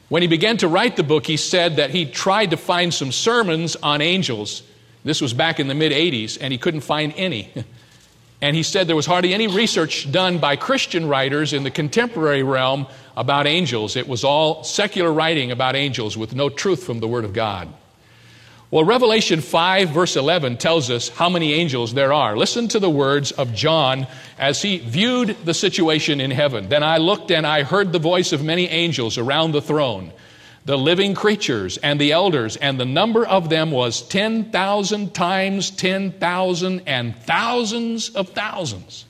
when 0.10 0.22
he 0.22 0.28
began 0.28 0.58
to 0.58 0.68
write 0.68 0.96
the 0.96 1.04
book, 1.04 1.28
he 1.28 1.38
said 1.38 1.76
that 1.76 1.90
he 1.90 2.06
tried 2.06 2.52
to 2.52 2.58
find 2.58 2.94
some 2.94 3.12
sermons 3.12 3.76
on 3.76 4.02
angels 4.02 4.64
this 5.04 5.22
was 5.22 5.34
back 5.34 5.60
in 5.60 5.68
the 5.68 5.76
mid 5.76 5.92
80s, 5.92 6.38
and 6.40 6.52
he 6.52 6.58
couldn't 6.58 6.82
find 6.82 7.14
any. 7.16 7.52
And 8.44 8.58
he 8.58 8.64
said 8.64 8.88
there 8.88 8.96
was 8.98 9.06
hardly 9.06 9.34
any 9.34 9.48
research 9.48 10.12
done 10.12 10.38
by 10.38 10.58
Christian 10.58 11.08
writers 11.08 11.54
in 11.54 11.64
the 11.64 11.72
contemporary 11.72 12.44
realm 12.44 12.88
about 13.16 13.48
angels. 13.48 13.96
It 13.96 14.06
was 14.06 14.26
all 14.26 14.66
secular 14.66 15.14
writing 15.14 15.50
about 15.50 15.78
angels 15.78 16.18
with 16.18 16.36
no 16.36 16.50
truth 16.50 16.84
from 16.84 17.00
the 17.00 17.08
Word 17.08 17.24
of 17.24 17.32
God. 17.32 17.74
Well, 18.70 18.84
Revelation 18.84 19.40
5, 19.40 19.92
verse 19.92 20.18
11, 20.18 20.58
tells 20.58 20.90
us 20.90 21.08
how 21.08 21.30
many 21.30 21.54
angels 21.54 21.94
there 21.94 22.12
are. 22.12 22.36
Listen 22.36 22.68
to 22.70 22.80
the 22.80 22.90
words 22.90 23.32
of 23.32 23.54
John 23.54 24.08
as 24.38 24.62
he 24.62 24.80
viewed 24.80 25.38
the 25.46 25.54
situation 25.54 26.20
in 26.20 26.32
heaven. 26.32 26.68
Then 26.68 26.84
I 26.84 26.98
looked 26.98 27.32
and 27.32 27.48
I 27.48 27.64
heard 27.64 27.94
the 27.94 28.00
voice 28.00 28.34
of 28.34 28.44
many 28.44 28.68
angels 28.68 29.18
around 29.18 29.54
the 29.54 29.62
throne, 29.62 30.12
the 30.66 30.78
living 30.78 31.14
creatures 31.14 31.78
and 31.78 32.00
the 32.00 32.12
elders, 32.14 32.56
and 32.56 32.80
the 32.80 32.86
number 32.86 33.26
of 33.26 33.50
them 33.50 33.72
was 33.72 34.02
10,000 34.02 35.14
times 35.14 35.72
10,000 35.72 36.82
and 36.88 37.16
thousands 37.24 38.10
of 38.10 38.30
thousands. 38.30 39.06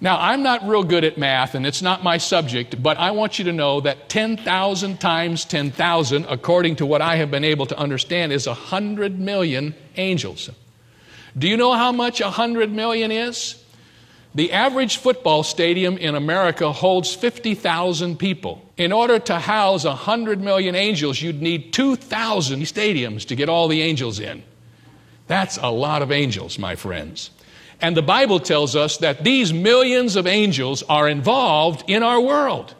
Now, 0.00 0.18
I'm 0.20 0.42
not 0.42 0.66
real 0.68 0.84
good 0.84 1.04
at 1.04 1.16
math 1.16 1.54
and 1.54 1.66
it's 1.66 1.80
not 1.80 2.04
my 2.04 2.18
subject, 2.18 2.82
but 2.82 2.98
I 2.98 3.12
want 3.12 3.38
you 3.38 3.46
to 3.46 3.52
know 3.52 3.80
that 3.80 4.10
10,000 4.10 5.00
times 5.00 5.44
10,000, 5.46 6.26
according 6.28 6.76
to 6.76 6.86
what 6.86 7.00
I 7.00 7.16
have 7.16 7.30
been 7.30 7.44
able 7.44 7.66
to 7.66 7.78
understand, 7.78 8.32
is 8.32 8.46
100 8.46 9.18
million 9.18 9.74
angels. 9.96 10.50
Do 11.36 11.48
you 11.48 11.56
know 11.56 11.72
how 11.72 11.92
much 11.92 12.20
100 12.20 12.70
million 12.70 13.10
is? 13.10 13.62
The 14.34 14.52
average 14.52 14.98
football 14.98 15.42
stadium 15.42 15.96
in 15.96 16.14
America 16.14 16.72
holds 16.72 17.14
50,000 17.14 18.18
people. 18.18 18.65
In 18.76 18.92
order 18.92 19.18
to 19.18 19.38
house 19.38 19.84
100 19.84 20.40
million 20.40 20.74
angels, 20.74 21.20
you'd 21.20 21.40
need 21.40 21.72
2,000 21.72 22.62
stadiums 22.62 23.26
to 23.28 23.36
get 23.36 23.48
all 23.48 23.68
the 23.68 23.80
angels 23.82 24.20
in. 24.20 24.42
That's 25.26 25.56
a 25.56 25.68
lot 25.68 26.02
of 26.02 26.12
angels, 26.12 26.58
my 26.58 26.76
friends. 26.76 27.30
And 27.80 27.96
the 27.96 28.02
Bible 28.02 28.38
tells 28.38 28.76
us 28.76 28.98
that 28.98 29.24
these 29.24 29.52
millions 29.52 30.16
of 30.16 30.26
angels 30.26 30.82
are 30.84 31.08
involved 31.08 31.84
in 31.88 32.02
our 32.02 32.20
world. 32.20 32.74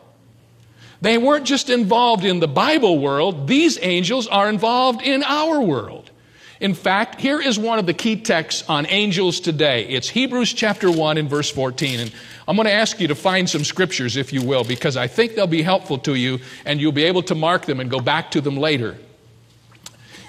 They 1.01 1.19
weren't 1.19 1.45
just 1.45 1.71
involved 1.71 2.25
in 2.25 2.41
the 2.41 2.49
Bible 2.49 2.99
world, 2.99 3.49
these 3.49 3.79
angels 3.83 4.27
are 4.27 4.49
involved 4.49 5.03
in 5.03 5.23
our 5.23 5.61
world. 5.61 6.11
In 6.59 6.73
fact, 6.73 7.21
here 7.21 7.41
is 7.41 7.59
one 7.59 7.79
of 7.79 7.85
the 7.85 7.93
key 7.93 8.17
texts 8.17 8.67
on 8.69 8.87
angels 8.87 9.41
today. 9.41 9.87
It's 9.89 10.09
Hebrews 10.09 10.55
chapter 10.55 10.91
1 10.91 11.19
and 11.19 11.29
verse 11.29 11.51
14. 11.51 12.01
And 12.01 12.13
I'm 12.49 12.55
going 12.55 12.67
to 12.67 12.73
ask 12.73 13.01
you 13.01 13.09
to 13.09 13.15
find 13.15 13.51
some 13.51 13.65
scriptures, 13.65 14.17
if 14.17 14.33
you 14.33 14.43
will, 14.43 14.63
because 14.63 14.97
I 14.97 15.09
think 15.09 15.35
they'll 15.35 15.49
be 15.49 15.63
helpful 15.63 15.99
to 15.99 16.15
you 16.15 16.39
and 16.65 16.81
you'll 16.81 16.93
be 16.93 17.05
able 17.05 17.23
to 17.25 17.35
mark 17.35 17.67
them 17.67 17.81
and 17.81 17.91
go 17.91 17.99
back 17.99 18.31
to 18.33 18.41
them 18.41 18.57
later. 18.57 18.97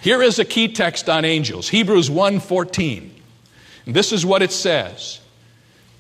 Here 0.02 0.22
is 0.24 0.40
a 0.40 0.46
key 0.46 0.70
text 0.70 1.10
on 1.10 1.26
angels 1.26 1.70
Hebrews 1.70 2.10
1 2.10 2.40
14. 2.40 3.14
This 3.86 4.12
is 4.12 4.26
what 4.26 4.42
it 4.42 4.52
says. 4.52 5.20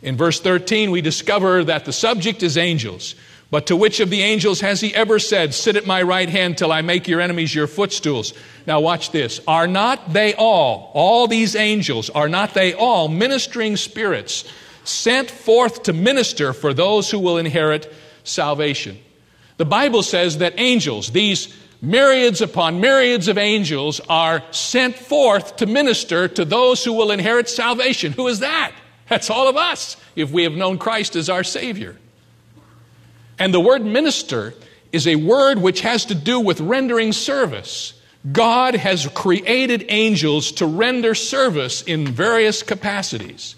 In 0.01 0.17
verse 0.17 0.39
13, 0.39 0.91
we 0.91 1.01
discover 1.01 1.63
that 1.63 1.85
the 1.85 1.93
subject 1.93 2.43
is 2.43 2.57
angels. 2.57 3.15
But 3.49 3.67
to 3.67 3.77
which 3.77 4.01
of 4.01 4.09
the 4.09 4.21
angels 4.21 4.59
has 4.59 4.81
he 4.81 4.93
ever 4.93 5.19
said, 5.19 5.53
Sit 5.53 5.77
at 5.77 5.85
my 5.85 6.01
right 6.01 6.27
hand 6.27 6.57
till 6.57 6.71
I 6.71 6.81
make 6.81 7.07
your 7.07 7.21
enemies 7.21 7.55
your 7.55 7.67
footstools? 7.67 8.33
Now, 8.65 8.81
watch 8.81 9.11
this. 9.11 9.39
Are 9.47 9.67
not 9.67 10.11
they 10.11 10.33
all, 10.33 10.91
all 10.93 11.27
these 11.27 11.55
angels, 11.55 12.09
are 12.09 12.27
not 12.27 12.53
they 12.53 12.73
all 12.73 13.07
ministering 13.07 13.77
spirits 13.77 14.43
sent 14.87 15.29
forth 15.29 15.83
to 15.83 15.93
minister 15.93 16.53
for 16.53 16.73
those 16.73 17.09
who 17.11 17.19
will 17.19 17.37
inherit 17.37 17.93
salvation? 18.23 18.97
The 19.57 19.65
Bible 19.65 20.03
says 20.03 20.37
that 20.37 20.53
angels, 20.57 21.11
these 21.11 21.53
myriads 21.81 22.41
upon 22.41 22.79
myriads 22.79 23.27
of 23.27 23.37
angels 23.37 23.99
are 24.09 24.43
sent 24.51 24.95
forth 24.95 25.57
to 25.57 25.65
minister 25.65 26.27
to 26.27 26.45
those 26.45 26.83
who 26.83 26.93
will 26.93 27.11
inherit 27.11 27.49
salvation. 27.49 28.11
Who 28.13 28.27
is 28.27 28.39
that? 28.39 28.71
That's 29.09 29.29
all 29.29 29.47
of 29.47 29.57
us 29.57 29.97
if 30.15 30.31
we 30.31 30.43
have 30.43 30.53
known 30.53 30.77
Christ 30.77 31.15
as 31.15 31.29
our 31.29 31.43
Savior. 31.43 31.95
And 33.39 33.53
the 33.53 33.59
word 33.59 33.85
minister 33.85 34.53
is 34.91 35.07
a 35.07 35.15
word 35.15 35.59
which 35.59 35.81
has 35.81 36.05
to 36.05 36.15
do 36.15 36.39
with 36.39 36.59
rendering 36.59 37.13
service. 37.13 37.93
God 38.31 38.75
has 38.75 39.07
created 39.07 39.85
angels 39.89 40.51
to 40.53 40.65
render 40.65 41.13
service 41.13 41.81
in 41.83 42.07
various 42.07 42.63
capacities. 42.63 43.55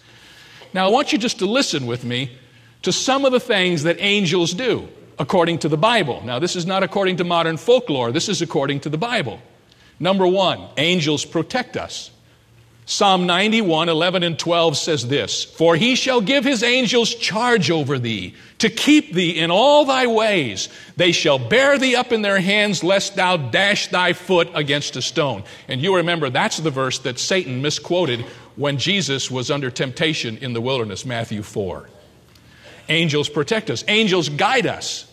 Now, 0.74 0.88
I 0.88 0.92
want 0.92 1.12
you 1.12 1.18
just 1.18 1.40
to 1.40 1.46
listen 1.46 1.86
with 1.86 2.04
me 2.04 2.38
to 2.84 2.92
some 2.92 3.26
of 3.26 3.32
the 3.32 3.40
things 3.40 3.84
that 3.84 3.98
angels 4.00 4.54
do 4.54 4.88
according 5.18 5.60
to 5.60 5.70
the 5.70 5.78
Bible. 5.78 6.22
Now, 6.24 6.40
this 6.40 6.56
is 6.56 6.66
not 6.66 6.84
according 6.84 7.18
to 7.18 7.24
modern 7.24 7.58
folklore, 7.58 8.12
this 8.12 8.30
is 8.30 8.42
according 8.42 8.82
to 8.82 8.90
the 8.90 8.98
Bible. 8.98 9.40
Number 10.00 10.26
one, 10.26 10.66
angels 10.78 11.26
protect 11.26 11.76
us. 11.76 12.12
Psalm 12.90 13.28
91, 13.28 13.88
11 13.88 14.24
and 14.24 14.40
12 14.40 14.76
says 14.76 15.08
this 15.08 15.44
For 15.44 15.76
he 15.76 15.94
shall 15.94 16.22
give 16.22 16.44
his 16.44 16.64
angels 16.64 17.14
charge 17.14 17.70
over 17.70 18.00
thee, 18.00 18.34
to 18.58 18.70
keep 18.72 19.14
thee 19.14 19.38
in 19.38 19.52
all 19.52 19.86
thy 19.86 20.08
ways. 20.08 20.70
They 20.96 21.12
shall 21.12 21.38
bear 21.38 21.78
thee 21.78 21.96
up 21.96 22.12
in 22.12 22.24
their 22.24 22.40
hands, 22.40 22.84
lest 22.84 23.16
thou 23.16 23.38
dash 23.38 23.90
thy 23.90 24.14
foot 24.14 24.50
against 24.56 24.96
a 24.96 25.04
stone. 25.04 25.44
And 25.68 25.82
you 25.82 25.98
remember 25.98 26.32
that's 26.32 26.58
the 26.58 26.72
verse 26.72 26.98
that 27.00 27.20
Satan 27.20 27.62
misquoted 27.62 28.26
when 28.60 28.78
Jesus 28.78 29.32
was 29.32 29.50
under 29.50 29.72
temptation 29.72 30.38
in 30.40 30.52
the 30.52 30.60
wilderness, 30.60 31.06
Matthew 31.06 31.44
4. 31.44 31.90
Angels 32.90 33.30
protect 33.30 33.70
us, 33.70 33.86
angels 33.88 34.28
guide 34.28 34.68
us. 34.68 35.10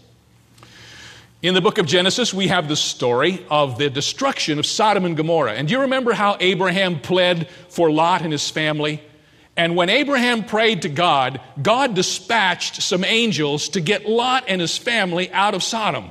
In 1.43 1.55
the 1.55 1.61
book 1.61 1.79
of 1.79 1.87
Genesis, 1.87 2.35
we 2.35 2.49
have 2.49 2.67
the 2.67 2.75
story 2.75 3.47
of 3.49 3.79
the 3.79 3.89
destruction 3.89 4.59
of 4.59 4.67
Sodom 4.67 5.05
and 5.05 5.17
Gomorrah. 5.17 5.53
And 5.53 5.69
do 5.69 5.75
you 5.75 5.83
remember 5.83 6.13
how 6.13 6.37
Abraham 6.41 6.99
pled 6.99 7.49
for 7.69 7.89
Lot 7.89 8.23
and 8.23 8.33
his 8.33 8.51
family? 8.51 9.01
And 9.57 9.77
when 9.77 9.91
Abraham 9.91 10.43
prayed 10.43 10.83
to 10.83 10.89
God, 10.89 11.41
God 11.63 11.95
dispatched 11.95 12.83
some 12.83 13.05
angels 13.05 13.69
to 13.71 13.81
get 13.81 14.09
Lot 14.09 14.47
and 14.49 14.61
his 14.61 14.77
family 14.77 15.31
out 15.31 15.55
of 15.55 15.63
Sodom. 15.63 16.11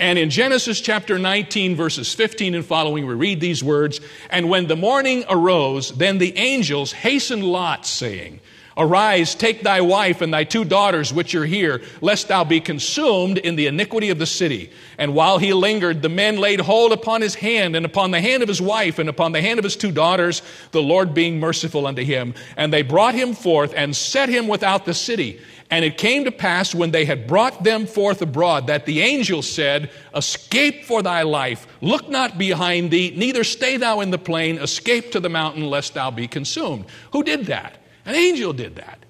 And 0.00 0.18
in 0.18 0.30
Genesis 0.30 0.80
chapter 0.80 1.18
19, 1.18 1.76
verses 1.76 2.14
15 2.14 2.54
and 2.54 2.64
following, 2.64 3.06
we 3.06 3.12
read 3.12 3.38
these 3.38 3.62
words 3.62 4.00
And 4.30 4.48
when 4.48 4.66
the 4.66 4.74
morning 4.74 5.24
arose, 5.28 5.92
then 5.92 6.16
the 6.16 6.36
angels 6.38 6.90
hastened 6.90 7.44
Lot, 7.44 7.84
saying, 7.84 8.40
Arise, 8.78 9.34
take 9.34 9.62
thy 9.62 9.82
wife 9.82 10.22
and 10.22 10.32
thy 10.32 10.44
two 10.44 10.64
daughters 10.64 11.12
which 11.12 11.34
are 11.34 11.44
here, 11.44 11.82
lest 12.00 12.28
thou 12.28 12.44
be 12.44 12.60
consumed 12.60 13.36
in 13.36 13.56
the 13.56 13.66
iniquity 13.66 14.08
of 14.08 14.18
the 14.18 14.24
city. 14.24 14.70
And 14.96 15.14
while 15.14 15.36
he 15.36 15.52
lingered, 15.52 16.00
the 16.00 16.08
men 16.08 16.38
laid 16.38 16.60
hold 16.60 16.92
upon 16.92 17.20
his 17.20 17.34
hand 17.34 17.76
and 17.76 17.84
upon 17.84 18.10
the 18.10 18.22
hand 18.22 18.42
of 18.42 18.48
his 18.48 18.62
wife 18.62 18.98
and 18.98 19.08
upon 19.08 19.32
the 19.32 19.42
hand 19.42 19.58
of 19.58 19.64
his 19.64 19.76
two 19.76 19.92
daughters, 19.92 20.40
the 20.70 20.80
Lord 20.80 21.12
being 21.12 21.38
merciful 21.38 21.86
unto 21.86 22.02
him. 22.02 22.32
And 22.56 22.72
they 22.72 22.80
brought 22.80 23.14
him 23.14 23.34
forth 23.34 23.74
and 23.76 23.94
set 23.94 24.30
him 24.30 24.48
without 24.48 24.86
the 24.86 24.94
city. 24.94 25.42
And 25.70 25.84
it 25.84 25.98
came 25.98 26.24
to 26.24 26.32
pass 26.32 26.74
when 26.74 26.90
they 26.90 27.04
had 27.04 27.28
brought 27.28 27.62
them 27.62 27.86
forth 27.86 28.20
abroad 28.22 28.66
that 28.66 28.86
the 28.86 29.02
angel 29.02 29.40
said, 29.40 29.90
Escape 30.14 30.84
for 30.84 31.00
thy 31.00 31.22
life, 31.22 31.66
look 31.80 32.08
not 32.08 32.38
behind 32.38 32.90
thee, 32.90 33.14
neither 33.16 33.44
stay 33.44 33.76
thou 33.76 34.00
in 34.00 34.10
the 34.10 34.18
plain, 34.18 34.58
escape 34.58 35.12
to 35.12 35.20
the 35.20 35.28
mountain, 35.28 35.70
lest 35.70 35.94
thou 35.94 36.10
be 36.10 36.26
consumed. 36.26 36.86
Who 37.12 37.22
did 37.22 37.46
that? 37.46 37.78
An 38.04 38.16
angel 38.16 38.52
did 38.52 38.76
that. 38.76 39.04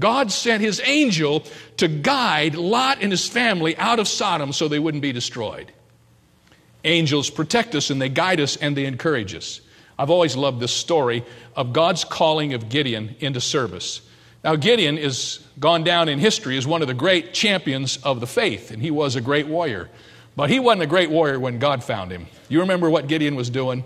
God 0.00 0.32
sent 0.32 0.62
his 0.62 0.80
angel 0.84 1.44
to 1.76 1.86
guide 1.86 2.56
Lot 2.56 2.98
and 3.02 3.12
his 3.12 3.28
family 3.28 3.76
out 3.76 4.00
of 4.00 4.08
Sodom 4.08 4.52
so 4.52 4.66
they 4.66 4.78
wouldn't 4.78 5.02
be 5.02 5.12
destroyed. 5.12 5.70
Angels 6.82 7.30
protect 7.30 7.74
us 7.74 7.90
and 7.90 8.00
they 8.00 8.08
guide 8.08 8.40
us 8.40 8.56
and 8.56 8.76
they 8.76 8.86
encourage 8.86 9.34
us. 9.34 9.60
I've 9.98 10.10
always 10.10 10.34
loved 10.34 10.60
this 10.60 10.72
story 10.72 11.24
of 11.54 11.74
God's 11.74 12.04
calling 12.04 12.54
of 12.54 12.70
Gideon 12.70 13.14
into 13.20 13.40
service. 13.40 14.00
Now, 14.42 14.56
Gideon 14.56 14.96
is 14.96 15.40
gone 15.58 15.84
down 15.84 16.08
in 16.08 16.18
history 16.18 16.56
as 16.56 16.66
one 16.66 16.80
of 16.80 16.88
the 16.88 16.94
great 16.94 17.34
champions 17.34 17.98
of 17.98 18.20
the 18.20 18.26
faith, 18.26 18.70
and 18.70 18.80
he 18.80 18.90
was 18.90 19.14
a 19.14 19.20
great 19.20 19.46
warrior. 19.46 19.90
But 20.34 20.48
he 20.48 20.58
wasn't 20.58 20.82
a 20.82 20.86
great 20.86 21.10
warrior 21.10 21.38
when 21.38 21.58
God 21.58 21.84
found 21.84 22.10
him. 22.10 22.26
You 22.48 22.60
remember 22.60 22.88
what 22.88 23.06
Gideon 23.06 23.36
was 23.36 23.50
doing? 23.50 23.84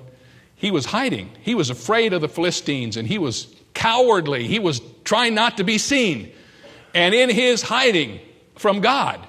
He 0.55 0.71
was 0.71 0.87
hiding. 0.87 1.31
He 1.41 1.55
was 1.55 1.71
afraid 1.71 2.13
of 2.13 2.21
the 2.21 2.29
Philistines, 2.29 2.97
and 2.97 3.09
he 3.09 3.19
was 3.19 3.49
cowardly. 3.75 4.47
He 4.47 4.61
was 4.61 4.81
trying 5.03 5.35
not 5.35 5.57
to 5.57 5.65
be 5.65 5.79
seen. 5.79 6.31
And 6.95 7.15
in 7.15 7.29
his 7.29 7.63
hiding 7.63 8.21
from 8.55 8.81
God, 8.81 9.27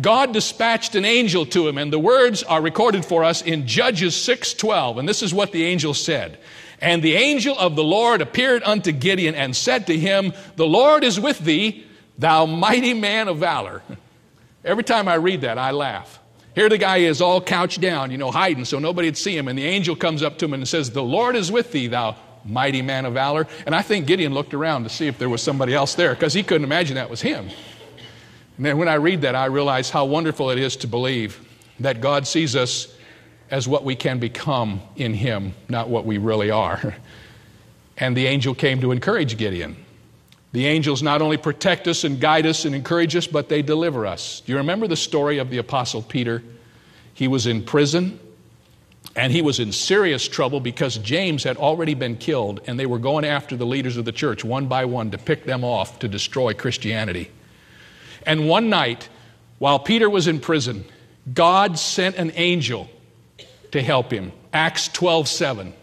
God 0.00 0.32
dispatched 0.32 0.94
an 0.94 1.04
angel 1.04 1.44
to 1.46 1.68
him, 1.68 1.76
and 1.76 1.92
the 1.92 1.98
words 1.98 2.42
are 2.42 2.62
recorded 2.62 3.04
for 3.04 3.24
us 3.24 3.42
in 3.42 3.66
Judges 3.66 4.16
6:12. 4.16 4.96
And 4.96 5.06
this 5.06 5.22
is 5.22 5.34
what 5.34 5.52
the 5.52 5.64
angel 5.64 5.92
said. 5.92 6.38
And 6.82 7.00
the 7.00 7.14
angel 7.14 7.56
of 7.56 7.76
the 7.76 7.84
Lord 7.84 8.20
appeared 8.20 8.64
unto 8.64 8.90
Gideon 8.90 9.36
and 9.36 9.54
said 9.54 9.86
to 9.86 9.96
him, 9.96 10.32
The 10.56 10.66
Lord 10.66 11.04
is 11.04 11.18
with 11.18 11.38
thee, 11.38 11.86
thou 12.18 12.44
mighty 12.44 12.92
man 12.92 13.28
of 13.28 13.38
valor. 13.38 13.82
Every 14.64 14.82
time 14.82 15.06
I 15.06 15.14
read 15.14 15.42
that, 15.42 15.58
I 15.58 15.70
laugh. 15.70 16.18
Here 16.56 16.68
the 16.68 16.78
guy 16.78 16.98
is 16.98 17.22
all 17.22 17.40
couched 17.40 17.80
down, 17.80 18.10
you 18.10 18.18
know, 18.18 18.32
hiding 18.32 18.64
so 18.64 18.80
nobody'd 18.80 19.16
see 19.16 19.36
him. 19.36 19.46
And 19.46 19.56
the 19.56 19.64
angel 19.64 19.94
comes 19.94 20.24
up 20.24 20.38
to 20.38 20.44
him 20.44 20.54
and 20.54 20.68
says, 20.68 20.90
The 20.90 21.02
Lord 21.02 21.36
is 21.36 21.52
with 21.52 21.70
thee, 21.70 21.86
thou 21.86 22.16
mighty 22.44 22.82
man 22.82 23.06
of 23.06 23.14
valor. 23.14 23.46
And 23.64 23.76
I 23.76 23.82
think 23.82 24.06
Gideon 24.06 24.34
looked 24.34 24.52
around 24.52 24.82
to 24.82 24.90
see 24.90 25.06
if 25.06 25.18
there 25.18 25.28
was 25.28 25.40
somebody 25.40 25.72
else 25.72 25.94
there 25.94 26.14
because 26.14 26.34
he 26.34 26.42
couldn't 26.42 26.64
imagine 26.64 26.96
that 26.96 27.08
was 27.08 27.22
him. 27.22 27.48
And 28.56 28.66
then 28.66 28.76
when 28.76 28.88
I 28.88 28.94
read 28.94 29.22
that, 29.22 29.36
I 29.36 29.46
realize 29.46 29.88
how 29.88 30.04
wonderful 30.04 30.50
it 30.50 30.58
is 30.58 30.76
to 30.78 30.88
believe 30.88 31.40
that 31.78 32.00
God 32.00 32.26
sees 32.26 32.56
us 32.56 32.92
as 33.52 33.68
what 33.68 33.84
we 33.84 33.94
can 33.94 34.18
become 34.18 34.80
in 34.96 35.12
Him, 35.12 35.52
not 35.68 35.88
what 35.88 36.04
we 36.04 36.18
really 36.18 36.50
are. 36.50 36.96
And 37.98 38.16
the 38.16 38.26
angel 38.26 38.54
came 38.54 38.80
to 38.80 38.90
encourage 38.90 39.36
Gideon. 39.36 39.76
The 40.52 40.66
angels 40.66 41.02
not 41.02 41.20
only 41.20 41.36
protect 41.36 41.86
us 41.86 42.04
and 42.04 42.18
guide 42.18 42.46
us 42.46 42.64
and 42.64 42.74
encourage 42.74 43.14
us, 43.14 43.26
but 43.26 43.50
they 43.50 43.60
deliver 43.60 44.06
us. 44.06 44.40
Do 44.40 44.52
you 44.52 44.58
remember 44.58 44.88
the 44.88 44.96
story 44.96 45.38
of 45.38 45.50
the 45.50 45.58
Apostle 45.58 46.00
Peter? 46.02 46.42
He 47.12 47.28
was 47.28 47.46
in 47.46 47.62
prison. 47.62 48.18
And 49.14 49.30
he 49.30 49.42
was 49.42 49.60
in 49.60 49.72
serious 49.72 50.26
trouble 50.26 50.58
because 50.58 50.96
James 50.98 51.44
had 51.44 51.58
already 51.58 51.92
been 51.92 52.16
killed, 52.16 52.62
and 52.66 52.80
they 52.80 52.86
were 52.86 52.98
going 52.98 53.26
after 53.26 53.56
the 53.56 53.66
leaders 53.66 53.98
of 53.98 54.06
the 54.06 54.10
church 54.10 54.42
one 54.42 54.68
by 54.68 54.86
one 54.86 55.10
to 55.10 55.18
pick 55.18 55.44
them 55.44 55.62
off 55.62 55.98
to 55.98 56.08
destroy 56.08 56.54
Christianity. 56.54 57.30
And 58.24 58.48
one 58.48 58.70
night, 58.70 59.10
while 59.58 59.78
Peter 59.78 60.08
was 60.08 60.26
in 60.26 60.40
prison, 60.40 60.86
God 61.32 61.78
sent 61.78 62.16
an 62.16 62.32
angel 62.34 62.88
to 63.72 63.82
help 63.82 64.10
him. 64.12 64.32
Acts 64.52 64.88
12 64.88 65.28
7. 65.28 65.74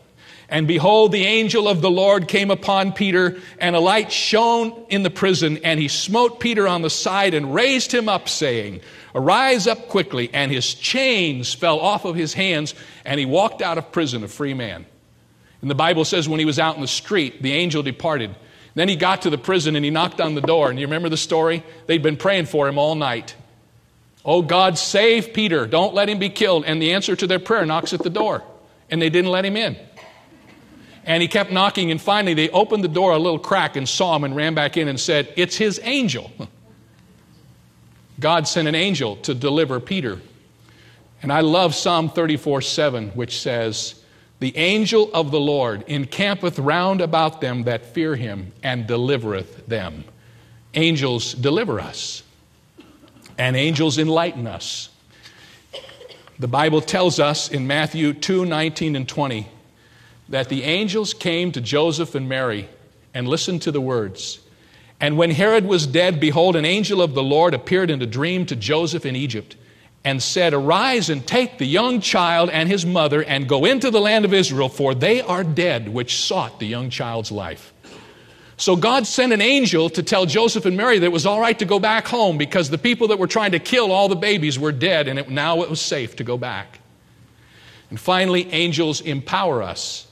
And 0.52 0.68
behold, 0.68 1.12
the 1.12 1.26
angel 1.26 1.68
of 1.68 1.82
the 1.82 1.92
Lord 1.92 2.28
came 2.28 2.50
upon 2.50 2.94
Peter, 2.94 3.40
and 3.60 3.76
a 3.76 3.80
light 3.80 4.12
shone 4.12 4.74
in 4.90 5.04
the 5.04 5.12
prison, 5.12 5.60
and 5.64 5.80
he 5.80 5.88
smote 5.88 6.40
Peter 6.40 6.68
on 6.68 6.82
the 6.82 6.90
side 6.90 7.36
and 7.36 7.54
raised 7.54 7.92
him 7.92 8.10
up, 8.10 8.28
saying, 8.28 8.82
Arise 9.14 9.68
up 9.68 9.90
quickly. 9.90 10.32
And 10.34 10.52
his 10.52 10.74
chains 10.74 11.54
fell 11.54 11.80
off 11.80 12.04
of 12.06 12.16
his 12.16 12.34
hands, 12.34 12.74
and 13.06 13.20
he 13.20 13.28
walked 13.28 13.62
out 13.62 13.78
of 13.78 13.92
prison 13.92 14.24
a 14.24 14.28
free 14.28 14.56
man. 14.56 14.88
And 15.62 15.70
the 15.70 15.76
Bible 15.76 16.06
says 16.06 16.28
when 16.28 16.40
he 16.40 16.46
was 16.46 16.58
out 16.58 16.76
in 16.76 16.82
the 16.82 16.88
street, 16.88 17.44
the 17.44 17.54
angel 17.54 17.84
departed. 17.84 18.36
Then 18.76 18.88
he 18.88 18.96
got 18.96 19.24
to 19.24 19.30
the 19.30 19.38
prison 19.38 19.76
and 19.76 19.84
he 19.84 19.92
knocked 19.92 20.22
on 20.22 20.36
the 20.36 20.42
door. 20.42 20.70
And 20.70 20.80
you 20.80 20.86
remember 20.86 21.10
the 21.10 21.18
story? 21.18 21.64
They'd 21.88 22.04
been 22.04 22.18
praying 22.18 22.46
for 22.46 22.68
him 22.68 22.78
all 22.78 22.96
night. 22.96 23.36
Oh 24.26 24.42
God, 24.42 24.78
save 24.78 25.34
Peter. 25.34 25.66
Don't 25.66 25.94
let 25.94 26.10
him 26.10 26.20
be 26.20 26.30
killed. 26.30 26.66
And 26.66 26.82
the 26.82 26.94
answer 26.94 27.16
to 27.16 27.28
their 27.28 27.40
prayer 27.40 27.66
knocks 27.66 27.94
at 27.94 28.04
the 28.04 28.10
door. 28.10 28.44
And 28.90 29.02
they 29.02 29.10
didn't 29.10 29.32
let 29.32 29.46
him 29.46 29.56
in. 29.56 29.78
And 31.06 31.22
he 31.22 31.28
kept 31.28 31.52
knocking, 31.52 31.92
and 31.92 32.02
finally 32.02 32.34
they 32.34 32.50
opened 32.50 32.84
the 32.84 32.90
door 32.90 33.14
a 33.14 33.18
little 33.18 33.40
crack 33.40 33.76
and 33.76 33.88
saw 33.88 34.16
him 34.16 34.24
and 34.24 34.36
ran 34.36 34.54
back 34.54 34.78
in 34.78 34.88
and 34.88 35.00
said, 35.00 35.34
It's 35.36 35.56
his 35.56 35.80
angel. 35.84 36.32
God 38.20 38.48
sent 38.48 38.68
an 38.68 38.76
angel 38.76 39.16
to 39.18 39.34
deliver 39.34 39.80
Peter. 39.80 40.20
And 41.22 41.34
I 41.34 41.42
love 41.42 41.74
Psalm 41.76 42.10
34 42.10 42.62
7, 42.62 43.10
which 43.10 43.40
says, 43.40 44.02
The 44.40 44.56
angel 44.58 45.10
of 45.14 45.32
the 45.32 45.40
Lord 45.40 45.84
encampeth 45.88 46.60
round 46.60 47.02
about 47.02 47.42
them 47.42 47.64
that 47.64 47.86
fear 47.86 48.16
him 48.16 48.52
and 48.62 48.86
delivereth 48.86 49.68
them. 49.68 50.06
Angels 50.74 51.34
deliver 51.34 51.80
us, 51.80 52.24
and 53.40 53.56
angels 53.56 53.98
enlighten 53.98 54.46
us. 54.46 54.90
The 56.38 56.48
Bible 56.48 56.82
tells 56.82 57.20
us 57.20 57.50
in 57.50 57.66
Matthew 57.66 58.14
2 58.14 58.46
19 58.46 58.96
and 58.96 59.08
20 59.08 59.48
that 60.28 60.50
the 60.50 60.64
angels 60.64 61.14
came 61.14 61.52
to 61.54 61.62
Joseph 61.62 62.14
and 62.14 62.30
Mary 62.30 62.70
and 63.14 63.28
listened 63.28 63.64
to 63.64 63.72
the 63.72 63.82
words. 63.82 64.40
And 65.02 65.18
when 65.18 65.32
Herod 65.32 65.66
was 65.66 65.88
dead, 65.88 66.20
behold, 66.20 66.56
an 66.56 66.66
angel 66.66 67.02
of 67.02 67.14
the 67.14 67.24
Lord 67.24 67.54
appeared 67.54 67.90
in 67.90 68.02
a 68.02 68.06
dream 68.06 68.46
to 68.48 68.56
Joseph 68.56 69.06
in 69.06 69.16
Egypt 69.16 69.56
and 70.04 70.22
said, 70.22 70.54
Arise 70.54 71.10
and 71.10 71.26
take 71.26 71.58
the 71.58 71.66
young 71.66 72.02
child 72.02 72.50
and 72.50 72.70
his 72.70 72.86
mother 72.86 73.24
and 73.24 73.48
go 73.48 73.66
into 73.66 73.90
the 73.90 74.02
land 74.02 74.26
of 74.26 74.34
Israel, 74.34 74.70
for 74.70 74.94
they 74.94 75.22
are 75.22 75.44
dead 75.44 75.90
which 75.90 76.22
sought 76.22 76.60
the 76.60 76.68
young 76.68 76.90
child's 76.90 77.32
life. 77.32 77.74
So 78.60 78.76
God 78.76 79.08
sent 79.08 79.32
an 79.32 79.40
angel 79.40 79.90
to 79.92 80.04
tell 80.04 80.26
Joseph 80.26 80.66
and 80.66 80.76
Mary 80.76 81.00
that 81.00 81.06
it 81.06 81.14
was 81.14 81.26
all 81.26 81.40
right 81.40 81.58
to 81.60 81.66
go 81.66 81.80
back 81.80 82.06
home 82.06 82.38
because 82.38 82.70
the 82.70 82.78
people 82.78 83.08
that 83.08 83.18
were 83.18 83.26
trying 83.26 83.54
to 83.54 83.60
kill 83.60 83.90
all 83.90 84.10
the 84.10 84.18
babies 84.18 84.60
were 84.60 84.74
dead 84.74 85.08
and 85.08 85.18
it, 85.18 85.30
now 85.30 85.62
it 85.62 85.70
was 85.70 85.80
safe 85.80 86.18
to 86.18 86.26
go 86.26 86.38
back. 86.38 86.80
And 87.90 87.98
finally, 87.98 88.52
angels 88.52 89.00
empower 89.00 89.64
us. 89.64 90.08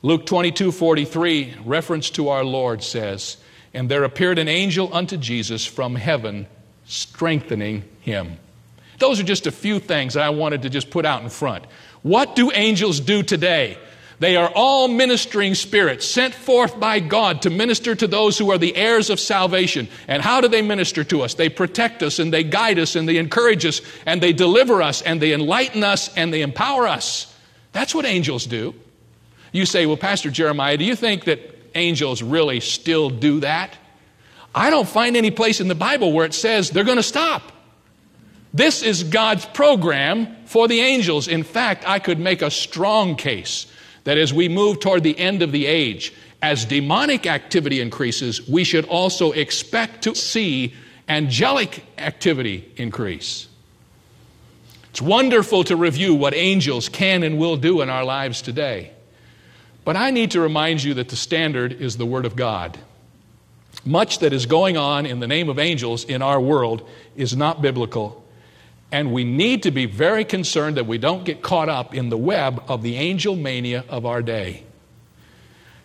Luke 0.00 0.24
22 0.24 0.72
43, 0.72 1.56
reference 1.66 2.08
to 2.10 2.30
our 2.30 2.42
Lord 2.42 2.82
says, 2.82 3.36
And 3.74 3.90
there 3.90 4.04
appeared 4.04 4.38
an 4.38 4.48
angel 4.48 4.88
unto 4.90 5.18
Jesus 5.18 5.66
from 5.66 5.94
heaven, 5.94 6.46
strengthening 6.86 7.84
him. 8.00 8.38
Those 8.98 9.20
are 9.20 9.24
just 9.24 9.46
a 9.46 9.52
few 9.52 9.78
things 9.78 10.16
I 10.16 10.30
wanted 10.30 10.62
to 10.62 10.70
just 10.70 10.88
put 10.88 11.04
out 11.04 11.22
in 11.22 11.28
front. 11.28 11.66
What 12.00 12.34
do 12.34 12.50
angels 12.50 12.98
do 13.00 13.22
today? 13.22 13.76
They 14.20 14.36
are 14.36 14.50
all 14.54 14.86
ministering 14.88 15.54
spirits 15.54 16.06
sent 16.06 16.34
forth 16.34 16.78
by 16.78 17.00
God 17.00 17.42
to 17.42 17.50
minister 17.50 17.94
to 17.94 18.06
those 18.06 18.38
who 18.38 18.50
are 18.52 18.58
the 18.58 18.76
heirs 18.76 19.10
of 19.10 19.18
salvation. 19.18 19.88
And 20.06 20.22
how 20.22 20.40
do 20.40 20.48
they 20.48 20.62
minister 20.62 21.02
to 21.04 21.22
us? 21.22 21.34
They 21.34 21.48
protect 21.48 22.02
us 22.02 22.18
and 22.18 22.32
they 22.32 22.44
guide 22.44 22.78
us 22.78 22.94
and 22.94 23.08
they 23.08 23.16
encourage 23.16 23.66
us 23.66 23.80
and 24.06 24.22
they 24.22 24.32
deliver 24.32 24.82
us 24.82 25.02
and 25.02 25.20
they 25.20 25.32
enlighten 25.32 25.82
us 25.82 26.14
and 26.16 26.32
they 26.32 26.42
empower 26.42 26.86
us. 26.86 27.34
That's 27.72 27.94
what 27.94 28.04
angels 28.04 28.46
do. 28.46 28.74
You 29.50 29.66
say, 29.66 29.86
well, 29.86 29.96
Pastor 29.96 30.30
Jeremiah, 30.30 30.76
do 30.76 30.84
you 30.84 30.96
think 30.96 31.24
that 31.24 31.40
angels 31.74 32.22
really 32.22 32.60
still 32.60 33.10
do 33.10 33.40
that? 33.40 33.76
I 34.54 34.70
don't 34.70 34.88
find 34.88 35.16
any 35.16 35.32
place 35.32 35.60
in 35.60 35.66
the 35.66 35.74
Bible 35.74 36.12
where 36.12 36.24
it 36.24 36.34
says 36.34 36.70
they're 36.70 36.84
going 36.84 36.98
to 36.98 37.02
stop. 37.02 37.42
This 38.52 38.82
is 38.82 39.02
God's 39.02 39.44
program 39.46 40.36
for 40.46 40.68
the 40.68 40.80
angels. 40.80 41.26
In 41.26 41.42
fact, 41.42 41.82
I 41.88 41.98
could 41.98 42.20
make 42.20 42.40
a 42.40 42.50
strong 42.52 43.16
case 43.16 43.66
that 44.04 44.18
as 44.18 44.32
we 44.32 44.48
move 44.48 44.80
toward 44.80 45.02
the 45.02 45.18
end 45.18 45.42
of 45.42 45.52
the 45.52 45.66
age, 45.66 46.12
as 46.42 46.64
demonic 46.64 47.26
activity 47.26 47.80
increases, 47.80 48.46
we 48.46 48.64
should 48.64 48.84
also 48.84 49.32
expect 49.32 50.02
to 50.02 50.14
see 50.14 50.74
angelic 51.08 51.84
activity 51.98 52.70
increase. 52.76 53.48
It's 54.90 55.02
wonderful 55.02 55.64
to 55.64 55.76
review 55.76 56.14
what 56.14 56.34
angels 56.34 56.88
can 56.88 57.22
and 57.22 57.38
will 57.38 57.56
do 57.56 57.80
in 57.80 57.90
our 57.90 58.04
lives 58.04 58.42
today. 58.42 58.92
But 59.84 59.96
I 59.96 60.10
need 60.10 60.30
to 60.32 60.40
remind 60.40 60.82
you 60.82 60.94
that 60.94 61.08
the 61.08 61.16
standard 61.16 61.72
is 61.72 61.96
the 61.96 62.06
Word 62.06 62.24
of 62.24 62.36
God. 62.36 62.78
Much 63.84 64.20
that 64.20 64.32
is 64.32 64.46
going 64.46 64.76
on 64.76 65.04
in 65.04 65.20
the 65.20 65.26
name 65.26 65.48
of 65.48 65.58
angels 65.58 66.04
in 66.04 66.22
our 66.22 66.40
world 66.40 66.88
is 67.16 67.36
not 67.36 67.60
biblical. 67.60 68.23
And 68.94 69.12
we 69.12 69.24
need 69.24 69.64
to 69.64 69.72
be 69.72 69.86
very 69.86 70.24
concerned 70.24 70.76
that 70.76 70.86
we 70.86 70.98
don't 70.98 71.24
get 71.24 71.42
caught 71.42 71.68
up 71.68 71.96
in 71.96 72.10
the 72.10 72.16
web 72.16 72.62
of 72.68 72.82
the 72.82 72.94
angel 72.94 73.34
mania 73.34 73.82
of 73.88 74.06
our 74.06 74.22
day. 74.22 74.62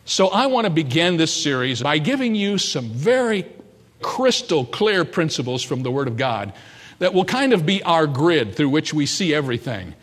So 0.06 0.28
I 0.28 0.45
want 0.45 0.65
to 0.65 0.69
begin 0.69 1.17
this 1.17 1.34
series 1.34 1.82
by 1.82 1.98
giving 1.98 2.36
you 2.36 2.60
some 2.60 2.89
very 2.89 3.48
crystal 4.04 4.63
clear 4.63 5.06
principles 5.06 5.63
from 5.63 5.82
the 5.82 5.89
Word 5.89 6.08
of 6.08 6.17
God 6.17 6.54
that 7.00 7.15
will 7.15 7.26
kind 7.26 7.52
of 7.52 7.65
be 7.65 7.82
our 7.82 8.06
grid 8.06 8.54
through 8.54 8.69
which 8.69 8.93
we 8.93 9.08
see 9.08 9.34
everything. 9.34 9.95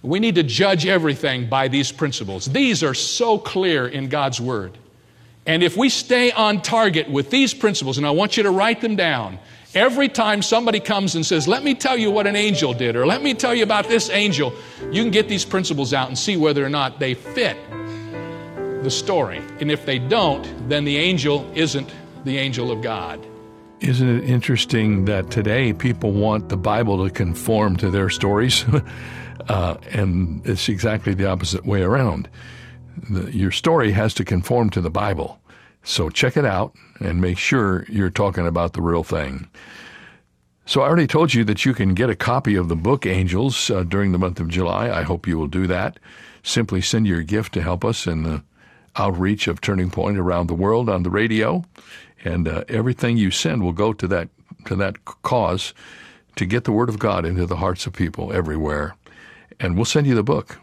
We 0.00 0.18
need 0.18 0.36
to 0.36 0.42
judge 0.42 0.86
everything 0.86 1.50
by 1.50 1.68
these 1.68 1.92
principles. 1.92 2.46
These 2.46 2.82
are 2.82 2.94
so 2.94 3.36
clear 3.36 3.86
in 3.86 4.08
God's 4.08 4.40
Word. 4.40 4.78
And 5.46 5.62
if 5.62 5.76
we 5.76 5.88
stay 5.90 6.32
on 6.32 6.62
target 6.62 7.10
with 7.10 7.30
these 7.30 7.52
principles, 7.52 7.98
and 7.98 8.06
I 8.06 8.10
want 8.10 8.36
you 8.36 8.44
to 8.44 8.50
write 8.50 8.80
them 8.80 8.96
down, 8.96 9.38
every 9.74 10.08
time 10.08 10.40
somebody 10.40 10.80
comes 10.80 11.14
and 11.14 11.24
says, 11.24 11.46
Let 11.46 11.62
me 11.62 11.74
tell 11.74 11.98
you 11.98 12.10
what 12.10 12.26
an 12.26 12.36
angel 12.36 12.72
did, 12.72 12.96
or 12.96 13.06
let 13.06 13.22
me 13.22 13.34
tell 13.34 13.54
you 13.54 13.62
about 13.62 13.88
this 13.88 14.08
angel, 14.10 14.54
you 14.90 15.02
can 15.02 15.10
get 15.10 15.28
these 15.28 15.44
principles 15.44 15.92
out 15.92 16.08
and 16.08 16.18
see 16.18 16.36
whether 16.36 16.64
or 16.64 16.70
not 16.70 16.98
they 16.98 17.14
fit 17.14 17.56
the 18.82 18.90
story. 18.90 19.42
And 19.60 19.70
if 19.70 19.84
they 19.84 19.98
don't, 19.98 20.68
then 20.68 20.84
the 20.84 20.96
angel 20.96 21.50
isn't 21.54 21.92
the 22.24 22.38
angel 22.38 22.70
of 22.70 22.82
God. 22.82 23.24
Isn't 23.80 24.08
it 24.08 24.24
interesting 24.24 25.04
that 25.06 25.30
today 25.30 25.74
people 25.74 26.12
want 26.12 26.48
the 26.48 26.56
Bible 26.56 27.04
to 27.04 27.12
conform 27.12 27.76
to 27.78 27.90
their 27.90 28.08
stories? 28.10 28.64
Uh, 29.46 29.76
and 29.90 30.40
it's 30.46 30.70
exactly 30.70 31.12
the 31.12 31.28
opposite 31.28 31.66
way 31.66 31.82
around. 31.82 32.30
The, 33.10 33.36
your 33.36 33.50
story 33.50 33.92
has 33.92 34.14
to 34.14 34.24
conform 34.24 34.70
to 34.70 34.80
the 34.80 34.90
Bible. 34.90 35.40
So 35.82 36.08
check 36.10 36.36
it 36.36 36.44
out 36.44 36.74
and 37.00 37.20
make 37.20 37.38
sure 37.38 37.84
you're 37.88 38.10
talking 38.10 38.46
about 38.46 38.72
the 38.72 38.82
real 38.82 39.04
thing. 39.04 39.48
So 40.66 40.80
I 40.80 40.86
already 40.86 41.06
told 41.06 41.34
you 41.34 41.44
that 41.44 41.64
you 41.64 41.74
can 41.74 41.92
get 41.94 42.08
a 42.08 42.16
copy 42.16 42.54
of 42.54 42.68
the 42.68 42.76
book 42.76 43.04
Angels 43.04 43.70
uh, 43.70 43.82
during 43.82 44.12
the 44.12 44.18
month 44.18 44.40
of 44.40 44.48
July. 44.48 44.90
I 44.90 45.02
hope 45.02 45.26
you 45.26 45.36
will 45.36 45.46
do 45.46 45.66
that. 45.66 45.98
Simply 46.42 46.80
send 46.80 47.06
your 47.06 47.22
gift 47.22 47.52
to 47.54 47.62
help 47.62 47.84
us 47.84 48.06
in 48.06 48.22
the 48.22 48.42
outreach 48.96 49.46
of 49.46 49.60
Turning 49.60 49.90
Point 49.90 50.16
around 50.16 50.46
the 50.46 50.54
world 50.54 50.88
on 50.88 51.02
the 51.02 51.10
radio, 51.10 51.64
and 52.24 52.48
uh, 52.48 52.64
everything 52.68 53.16
you 53.18 53.30
send 53.30 53.62
will 53.62 53.72
go 53.72 53.92
to 53.92 54.06
that 54.08 54.28
to 54.66 54.76
that 54.76 55.04
cause 55.04 55.74
to 56.36 56.46
get 56.46 56.64
the 56.64 56.72
Word 56.72 56.88
of 56.88 56.98
God 56.98 57.26
into 57.26 57.44
the 57.44 57.56
hearts 57.56 57.86
of 57.86 57.92
people 57.92 58.32
everywhere 58.32 58.94
and 59.60 59.76
we'll 59.76 59.84
send 59.84 60.06
you 60.06 60.14
the 60.14 60.22
book. 60.22 60.58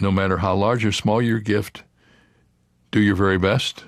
No 0.00 0.10
matter 0.10 0.38
how 0.38 0.54
large 0.54 0.84
or 0.84 0.92
small 0.92 1.20
your 1.20 1.38
gift, 1.38 1.82
do 2.90 3.00
your 3.00 3.16
very 3.16 3.38
best. 3.38 3.84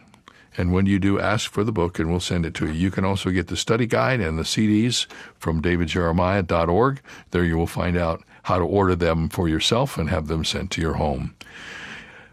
And 0.57 0.73
when 0.73 0.87
you 0.87 0.99
do, 0.99 1.19
ask 1.19 1.51
for 1.51 1.65
the 1.65 1.73
book 1.73 1.99
and 1.99 2.11
we'll 2.11 2.21
send 2.21 2.47
it 2.47 2.55
to 2.55 2.67
you. 2.67 2.73
You 2.73 2.91
can 2.91 3.05
also 3.05 3.31
get 3.31 3.49
the 3.49 3.57
study 3.57 3.87
guide 3.87 4.21
and 4.21 4.39
the 4.39 4.45
CDs 4.45 5.07
from 5.37 5.61
davidjeremiah.org. 5.61 7.01
There 7.31 7.45
you 7.45 7.57
will 7.57 7.67
find 7.67 7.97
out 7.97 8.23
how 8.45 8.59
to 8.59 8.65
order 8.65 8.95
them 8.95 9.29
for 9.29 9.49
yourself 9.49 9.99
and 9.99 10.11
have 10.11 10.29
them 10.29 10.45
sent 10.45 10.71
to 10.73 10.81
your 10.81 10.95
home. 10.95 11.35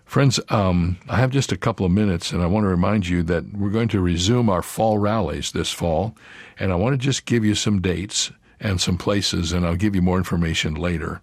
Friends, 0.06 0.42
um, 0.50 0.98
I 1.08 1.16
have 1.16 1.32
just 1.32 1.54
a 1.54 1.58
couple 1.58 1.86
of 1.86 1.92
minutes, 1.94 2.34
and 2.34 2.44
I 2.44 2.46
want 2.46 2.66
to 2.66 2.68
remind 2.68 3.08
you 3.08 3.24
that 3.24 3.54
we're 3.54 3.70
going 3.70 3.88
to 3.90 4.02
resume 4.02 4.50
our 4.50 4.62
fall 4.62 4.98
rallies 4.98 5.54
this 5.54 5.72
fall, 5.72 6.18
and 6.60 6.74
I 6.74 6.76
want 6.76 6.94
to 6.94 6.98
just 6.98 7.26
give 7.26 7.46
you 7.46 7.56
some 7.56 7.80
dates 7.80 8.30
and 8.60 8.82
some 8.82 8.98
places, 8.98 9.54
and 9.54 9.66
I'll 9.66 9.78
give 9.78 9.96
you 9.96 10.02
more 10.02 10.18
information 10.18 10.76
later. 10.76 11.22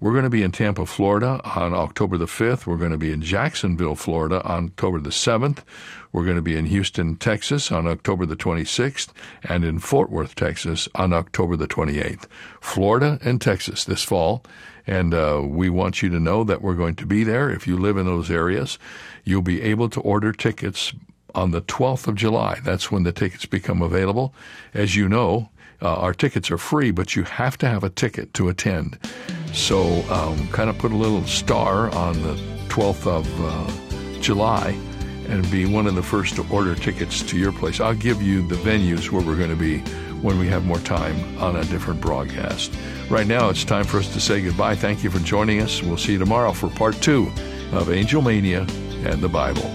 We're 0.00 0.12
going 0.12 0.24
to 0.24 0.30
be 0.30 0.42
in 0.42 0.50
Tampa, 0.50 0.86
Florida 0.86 1.42
on 1.44 1.74
October 1.74 2.16
the 2.16 2.24
5th. 2.24 2.64
We're 2.64 2.78
going 2.78 2.90
to 2.90 2.96
be 2.96 3.12
in 3.12 3.20
Jacksonville, 3.20 3.94
Florida 3.94 4.42
on 4.44 4.68
October 4.68 4.98
the 4.98 5.10
7th. 5.10 5.58
We're 6.10 6.24
going 6.24 6.36
to 6.36 6.42
be 6.42 6.56
in 6.56 6.64
Houston, 6.64 7.16
Texas 7.16 7.70
on 7.70 7.86
October 7.86 8.24
the 8.24 8.34
26th 8.34 9.08
and 9.42 9.62
in 9.62 9.78
Fort 9.78 10.08
Worth, 10.08 10.34
Texas 10.34 10.88
on 10.94 11.12
October 11.12 11.54
the 11.54 11.68
28th. 11.68 12.24
Florida 12.62 13.18
and 13.22 13.42
Texas 13.42 13.84
this 13.84 14.02
fall. 14.02 14.42
And 14.86 15.12
uh, 15.12 15.42
we 15.44 15.68
want 15.68 16.02
you 16.02 16.08
to 16.08 16.18
know 16.18 16.44
that 16.44 16.62
we're 16.62 16.74
going 16.74 16.96
to 16.96 17.06
be 17.06 17.22
there. 17.22 17.50
If 17.50 17.66
you 17.66 17.76
live 17.76 17.98
in 17.98 18.06
those 18.06 18.30
areas, 18.30 18.78
you'll 19.24 19.42
be 19.42 19.60
able 19.60 19.90
to 19.90 20.00
order 20.00 20.32
tickets 20.32 20.94
on 21.34 21.50
the 21.50 21.60
12th 21.60 22.08
of 22.08 22.14
July. 22.14 22.58
That's 22.64 22.90
when 22.90 23.02
the 23.02 23.12
tickets 23.12 23.44
become 23.44 23.82
available. 23.82 24.34
As 24.72 24.96
you 24.96 25.10
know, 25.10 25.50
uh, 25.82 25.94
our 25.94 26.14
tickets 26.14 26.50
are 26.50 26.58
free, 26.58 26.90
but 26.90 27.16
you 27.16 27.24
have 27.24 27.56
to 27.58 27.68
have 27.68 27.84
a 27.84 27.90
ticket 27.90 28.34
to 28.34 28.48
attend. 28.48 28.98
So, 29.52 30.02
um, 30.10 30.48
kind 30.48 30.70
of 30.70 30.78
put 30.78 30.92
a 30.92 30.96
little 30.96 31.24
star 31.26 31.94
on 31.94 32.22
the 32.22 32.34
12th 32.68 33.06
of 33.06 33.40
uh, 33.40 34.20
July 34.20 34.78
and 35.28 35.48
be 35.50 35.64
one 35.66 35.86
of 35.86 35.94
the 35.94 36.02
first 36.02 36.36
to 36.36 36.46
order 36.50 36.74
tickets 36.74 37.22
to 37.22 37.38
your 37.38 37.52
place. 37.52 37.80
I'll 37.80 37.94
give 37.94 38.20
you 38.20 38.46
the 38.46 38.56
venues 38.56 39.10
where 39.10 39.22
we're 39.22 39.36
going 39.36 39.50
to 39.50 39.56
be 39.56 39.78
when 40.22 40.38
we 40.38 40.48
have 40.48 40.64
more 40.64 40.78
time 40.80 41.38
on 41.38 41.56
a 41.56 41.64
different 41.64 42.00
broadcast. 42.00 42.72
Right 43.08 43.26
now, 43.26 43.48
it's 43.48 43.64
time 43.64 43.84
for 43.84 43.98
us 43.98 44.12
to 44.12 44.20
say 44.20 44.42
goodbye. 44.42 44.74
Thank 44.74 45.02
you 45.02 45.10
for 45.10 45.18
joining 45.20 45.60
us. 45.60 45.82
We'll 45.82 45.96
see 45.96 46.12
you 46.12 46.18
tomorrow 46.18 46.52
for 46.52 46.68
part 46.68 47.00
two 47.00 47.30
of 47.72 47.90
Angel 47.90 48.22
Mania 48.22 48.66
and 49.04 49.20
the 49.20 49.28
Bible. 49.28 49.68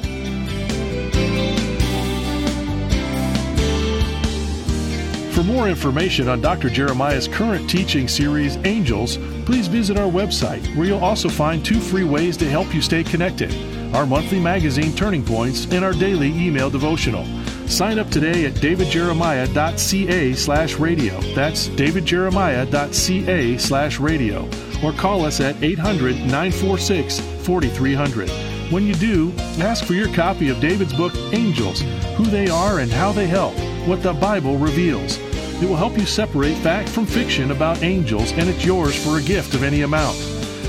For 5.34 5.44
more 5.44 5.68
information 5.68 6.30
on 6.30 6.40
Dr. 6.40 6.70
Jeremiah's 6.70 7.28
current 7.28 7.70
teaching 7.70 8.08
series, 8.08 8.56
Angels, 8.58 9.18
please 9.46 9.68
visit 9.68 9.98
our 9.98 10.12
website, 10.12 10.76
where 10.76 10.88
you'll 10.88 11.04
also 11.04 11.30
find 11.30 11.64
two 11.64 11.80
free 11.80 12.04
ways 12.04 12.36
to 12.38 12.50
help 12.50 12.74
you 12.74 12.82
stay 12.82 13.04
connected 13.04 13.54
our 13.96 14.06
monthly 14.06 14.40
magazine, 14.40 14.94
Turning 14.94 15.24
Points, 15.24 15.66
and 15.72 15.86
our 15.86 15.94
daily 15.94 16.28
email 16.28 16.70
devotional. 16.70 17.26
Sign 17.68 17.98
up 17.98 18.10
today 18.10 18.46
at 18.46 18.54
davidjeremiah.ca 18.56 20.34
slash 20.34 20.76
radio. 20.76 21.20
That's 21.34 21.70
davidjeremiah.ca 21.70 23.58
slash 23.58 24.00
radio. 24.00 24.50
Or 24.84 24.92
call 24.92 25.26
us 25.26 25.40
at 25.40 25.64
800 25.64 26.18
946 26.18 27.20
4300. 27.20 28.30
When 28.72 28.86
you 28.86 28.96
do, 28.96 29.32
ask 29.60 29.86
for 29.86 29.94
your 29.94 30.14
copy 30.14 30.50
of 30.50 30.60
David's 30.60 30.94
book, 30.94 31.14
Angels 31.32 31.82
Who 32.18 32.26
They 32.26 32.50
Are 32.50 32.80
and 32.80 32.92
How 32.92 33.12
They 33.12 33.28
Help, 33.28 33.54
What 33.88 34.04
the 34.04 34.14
Bible 34.14 34.58
Reveals. 34.58 35.18
It 35.62 35.70
will 35.70 35.78
help 35.78 35.98
you 35.98 36.06
separate 36.06 36.58
fact 36.58 36.90
from 36.90 37.06
fiction 37.06 37.52
about 37.52 37.82
angels, 37.82 38.34
and 38.34 38.50
it's 38.50 38.66
yours 38.66 38.94
for 38.96 39.18
a 39.18 39.22
gift 39.22 39.54
of 39.54 39.64
any 39.64 39.84
amount. 39.84 40.18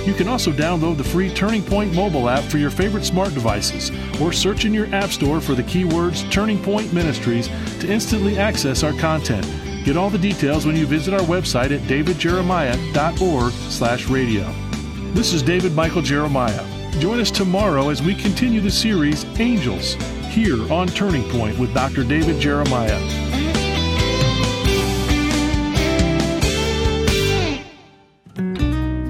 You 0.07 0.15
can 0.15 0.29
also 0.29 0.53
download 0.53 0.97
the 0.97 1.05
free 1.05 1.35
Turning 1.35 1.65
Point 1.65 1.93
mobile 1.93 2.29
app 2.29 2.45
for 2.45 2.59
your 2.59 2.71
favorite 2.71 3.05
smart 3.05 3.35
devices 3.35 3.91
or 4.21 4.33
search 4.33 4.65
in 4.65 4.73
your 4.73 4.87
app 4.95 5.11
store 5.11 5.41
for 5.41 5.57
the 5.57 5.65
keywords 5.65 6.31
Turning 6.31 6.63
Point 6.63 6.93
Ministries 6.93 7.49
to 7.81 7.93
instantly 7.93 8.39
access 8.39 8.85
our 8.85 8.93
content. 8.93 9.45
Get 9.85 9.97
all 9.97 10.09
the 10.09 10.19
details 10.19 10.65
when 10.65 10.77
you 10.77 10.87
visit 10.87 11.13
our 11.13 11.27
website 11.27 11.73
at 11.73 11.81
davidjeremiah.org/radio. 11.89 14.55
This 15.13 15.33
is 15.33 15.43
David 15.43 15.75
Michael 15.75 16.03
Jeremiah. 16.03 16.65
Join 17.01 17.19
us 17.19 17.33
tomorrow 17.33 17.89
as 17.89 18.01
we 18.03 18.15
continue 18.15 18.61
the 18.61 18.71
series 18.71 19.25
Angels 19.41 19.95
here 20.31 20.73
on 20.73 20.87
Turning 20.87 21.29
Point 21.31 21.59
with 21.59 21.75
Dr. 21.75 22.05
David 22.05 22.39
Jeremiah. 22.41 23.01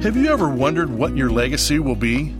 Have 0.06 0.16
you 0.16 0.32
ever 0.32 0.48
wondered 0.48 0.88
what 0.88 1.14
your 1.16 1.30
legacy 1.30 1.80
will 1.80 1.96
be? 1.96 2.32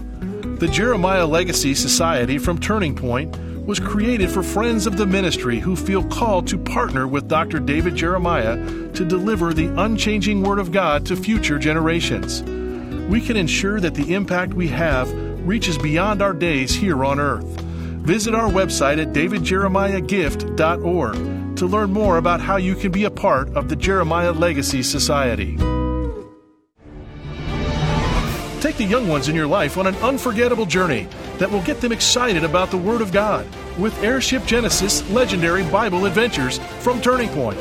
The 0.60 0.68
Jeremiah 0.68 1.26
Legacy 1.26 1.74
Society 1.74 2.38
from 2.38 2.60
Turning 2.60 2.94
Point 2.94 3.36
was 3.66 3.80
created 3.80 4.30
for 4.30 4.44
friends 4.44 4.86
of 4.86 4.96
the 4.96 5.04
ministry 5.04 5.58
who 5.58 5.74
feel 5.74 6.04
called 6.04 6.46
to 6.46 6.58
partner 6.58 7.08
with 7.08 7.26
Dr. 7.26 7.58
David 7.58 7.96
Jeremiah 7.96 8.54
to 8.92 9.04
deliver 9.04 9.52
the 9.52 9.66
unchanging 9.82 10.44
Word 10.44 10.60
of 10.60 10.70
God 10.70 11.04
to 11.06 11.16
future 11.16 11.58
generations. 11.58 12.44
We 13.10 13.20
can 13.20 13.36
ensure 13.36 13.80
that 13.80 13.96
the 13.96 14.14
impact 14.14 14.54
we 14.54 14.68
have 14.68 15.12
reaches 15.44 15.76
beyond 15.76 16.22
our 16.22 16.34
days 16.34 16.72
here 16.72 17.04
on 17.04 17.18
earth. 17.18 17.46
Visit 18.06 18.32
our 18.32 18.48
website 18.48 19.02
at 19.02 19.12
davidjeremiahgift.org 19.12 21.56
to 21.56 21.66
learn 21.66 21.92
more 21.92 22.18
about 22.18 22.40
how 22.40 22.58
you 22.58 22.76
can 22.76 22.92
be 22.92 23.02
a 23.02 23.10
part 23.10 23.52
of 23.56 23.68
the 23.68 23.74
Jeremiah 23.74 24.30
Legacy 24.30 24.84
Society. 24.84 25.58
Take 28.60 28.78
the 28.78 28.84
young 28.84 29.06
ones 29.06 29.28
in 29.28 29.36
your 29.36 29.46
life 29.46 29.76
on 29.76 29.86
an 29.86 29.94
unforgettable 29.96 30.64
journey 30.64 31.08
that 31.38 31.50
will 31.50 31.62
get 31.62 31.80
them 31.80 31.92
excited 31.92 32.42
about 32.42 32.70
the 32.70 32.78
Word 32.78 33.02
of 33.02 33.12
God 33.12 33.46
with 33.78 34.02
Airship 34.02 34.46
Genesis 34.46 35.08
Legendary 35.10 35.62
Bible 35.64 36.06
Adventures 36.06 36.58
from 36.80 37.00
Turning 37.02 37.28
Point. 37.28 37.58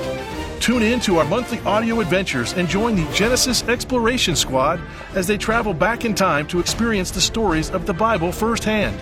Tune 0.62 0.82
in 0.82 1.02
to 1.02 1.18
our 1.18 1.26
monthly 1.26 1.60
audio 1.60 2.00
adventures 2.00 2.54
and 2.54 2.68
join 2.70 2.96
the 2.96 3.12
Genesis 3.14 3.62
Exploration 3.68 4.38
Squad 4.38 4.80
as 5.16 5.28
they 5.28 5.38
travel 5.38 5.74
back 5.74 6.06
in 6.06 6.16
time 6.16 6.48
to 6.48 6.60
experience 6.60 7.12
the 7.12 7.22
stories 7.22 7.70
of 7.70 7.86
the 7.86 7.94
Bible 7.94 8.32
firsthand 8.32 8.98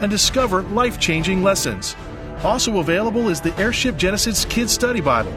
and 0.00 0.10
discover 0.10 0.62
life 0.62 0.98
changing 0.98 1.42
lessons. 1.42 1.94
Also 2.42 2.78
available 2.78 3.28
is 3.28 3.42
the 3.42 3.54
Airship 3.60 3.96
Genesis 3.98 4.46
Kids 4.46 4.72
Study 4.72 5.02
Bible 5.02 5.32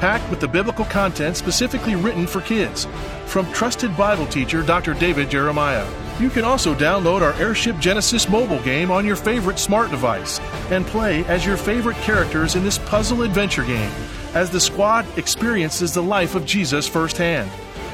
packed 0.00 0.28
with 0.30 0.40
the 0.40 0.48
biblical 0.48 0.86
content 0.86 1.36
specifically 1.36 1.94
written 1.94 2.26
for 2.26 2.40
kids 2.40 2.86
from 3.26 3.44
trusted 3.52 3.94
Bible 3.98 4.24
teacher 4.26 4.62
Dr. 4.62 4.94
David 4.94 5.30
Jeremiah. 5.30 5.86
You 6.18 6.30
can 6.30 6.42
also 6.42 6.74
download 6.74 7.20
our 7.20 7.34
Airship 7.34 7.78
Genesis 7.78 8.26
mobile 8.28 8.60
game 8.62 8.90
on 8.90 9.06
your 9.06 9.14
favorite 9.14 9.58
smart 9.58 9.90
device 9.90 10.40
and 10.70 10.86
play 10.86 11.22
as 11.26 11.44
your 11.44 11.58
favorite 11.58 11.98
characters 11.98 12.56
in 12.56 12.64
this 12.64 12.78
puzzle 12.78 13.22
adventure 13.22 13.64
game 13.64 13.92
as 14.34 14.50
the 14.50 14.58
squad 14.58 15.06
experiences 15.18 15.92
the 15.92 16.02
life 16.02 16.34
of 16.34 16.46
Jesus 16.46 16.88
firsthand. 16.88 17.50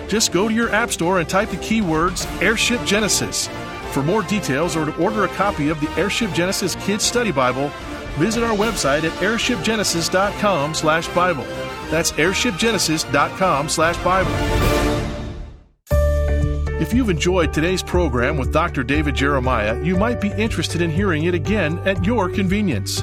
Just 0.08 0.30
go 0.32 0.48
to 0.48 0.54
your 0.54 0.70
App 0.70 0.92
Store 0.92 1.18
and 1.18 1.28
type 1.28 1.50
the 1.50 1.56
keywords 1.56 2.24
Airship 2.40 2.84
Genesis. 2.84 3.48
For 3.90 4.04
more 4.04 4.22
details 4.22 4.76
or 4.76 4.86
to 4.86 4.96
order 5.02 5.24
a 5.24 5.28
copy 5.28 5.68
of 5.70 5.80
the 5.80 5.90
Airship 5.98 6.32
Genesis 6.32 6.76
Kids 6.76 7.02
Study 7.04 7.32
Bible, 7.32 7.72
visit 8.14 8.44
our 8.44 8.56
website 8.56 9.02
at 9.04 9.12
airshipgenesis.com/bible. 9.20 11.65
That's 11.90 12.12
airshipgenesis.com 12.12 13.68
slash 13.68 13.96
Bible. 14.04 14.76
If 16.78 16.92
you've 16.92 17.08
enjoyed 17.08 17.54
today's 17.54 17.82
program 17.82 18.36
with 18.36 18.52
Dr. 18.52 18.84
David 18.84 19.14
Jeremiah, 19.14 19.82
you 19.82 19.96
might 19.96 20.20
be 20.20 20.30
interested 20.32 20.82
in 20.82 20.90
hearing 20.90 21.24
it 21.24 21.34
again 21.34 21.78
at 21.80 22.04
your 22.04 22.28
convenience. 22.28 23.02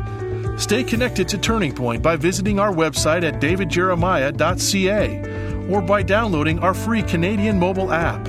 Stay 0.57 0.83
connected 0.83 1.27
to 1.29 1.39
Turning 1.39 1.73
Point 1.73 2.03
by 2.03 2.15
visiting 2.15 2.59
our 2.59 2.71
website 2.71 3.23
at 3.23 3.41
davidjeremiah.ca 3.41 5.73
or 5.73 5.81
by 5.81 6.03
downloading 6.03 6.59
our 6.59 6.75
free 6.75 7.01
Canadian 7.01 7.59
mobile 7.59 7.91
app. 7.91 8.23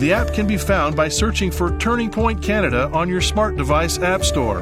The 0.00 0.12
app 0.12 0.32
can 0.32 0.46
be 0.46 0.56
found 0.56 0.96
by 0.96 1.08
searching 1.08 1.50
for 1.50 1.76
Turning 1.78 2.08
Point 2.08 2.42
Canada 2.42 2.88
on 2.92 3.08
your 3.08 3.20
smart 3.20 3.56
device 3.56 3.98
app 3.98 4.24
store. 4.24 4.60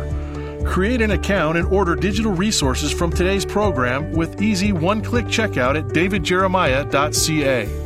Create 0.67 1.01
an 1.01 1.13
account 1.13 1.57
and 1.57 1.67
order 1.69 1.95
digital 1.95 2.33
resources 2.33 2.93
from 2.93 3.11
today's 3.11 3.45
program 3.45 4.13
with 4.13 4.43
easy 4.43 4.73
one 4.73 5.01
click 5.01 5.27
checkout 5.27 5.79
at 5.79 5.87
davidjeremiah.ca. 5.89 7.86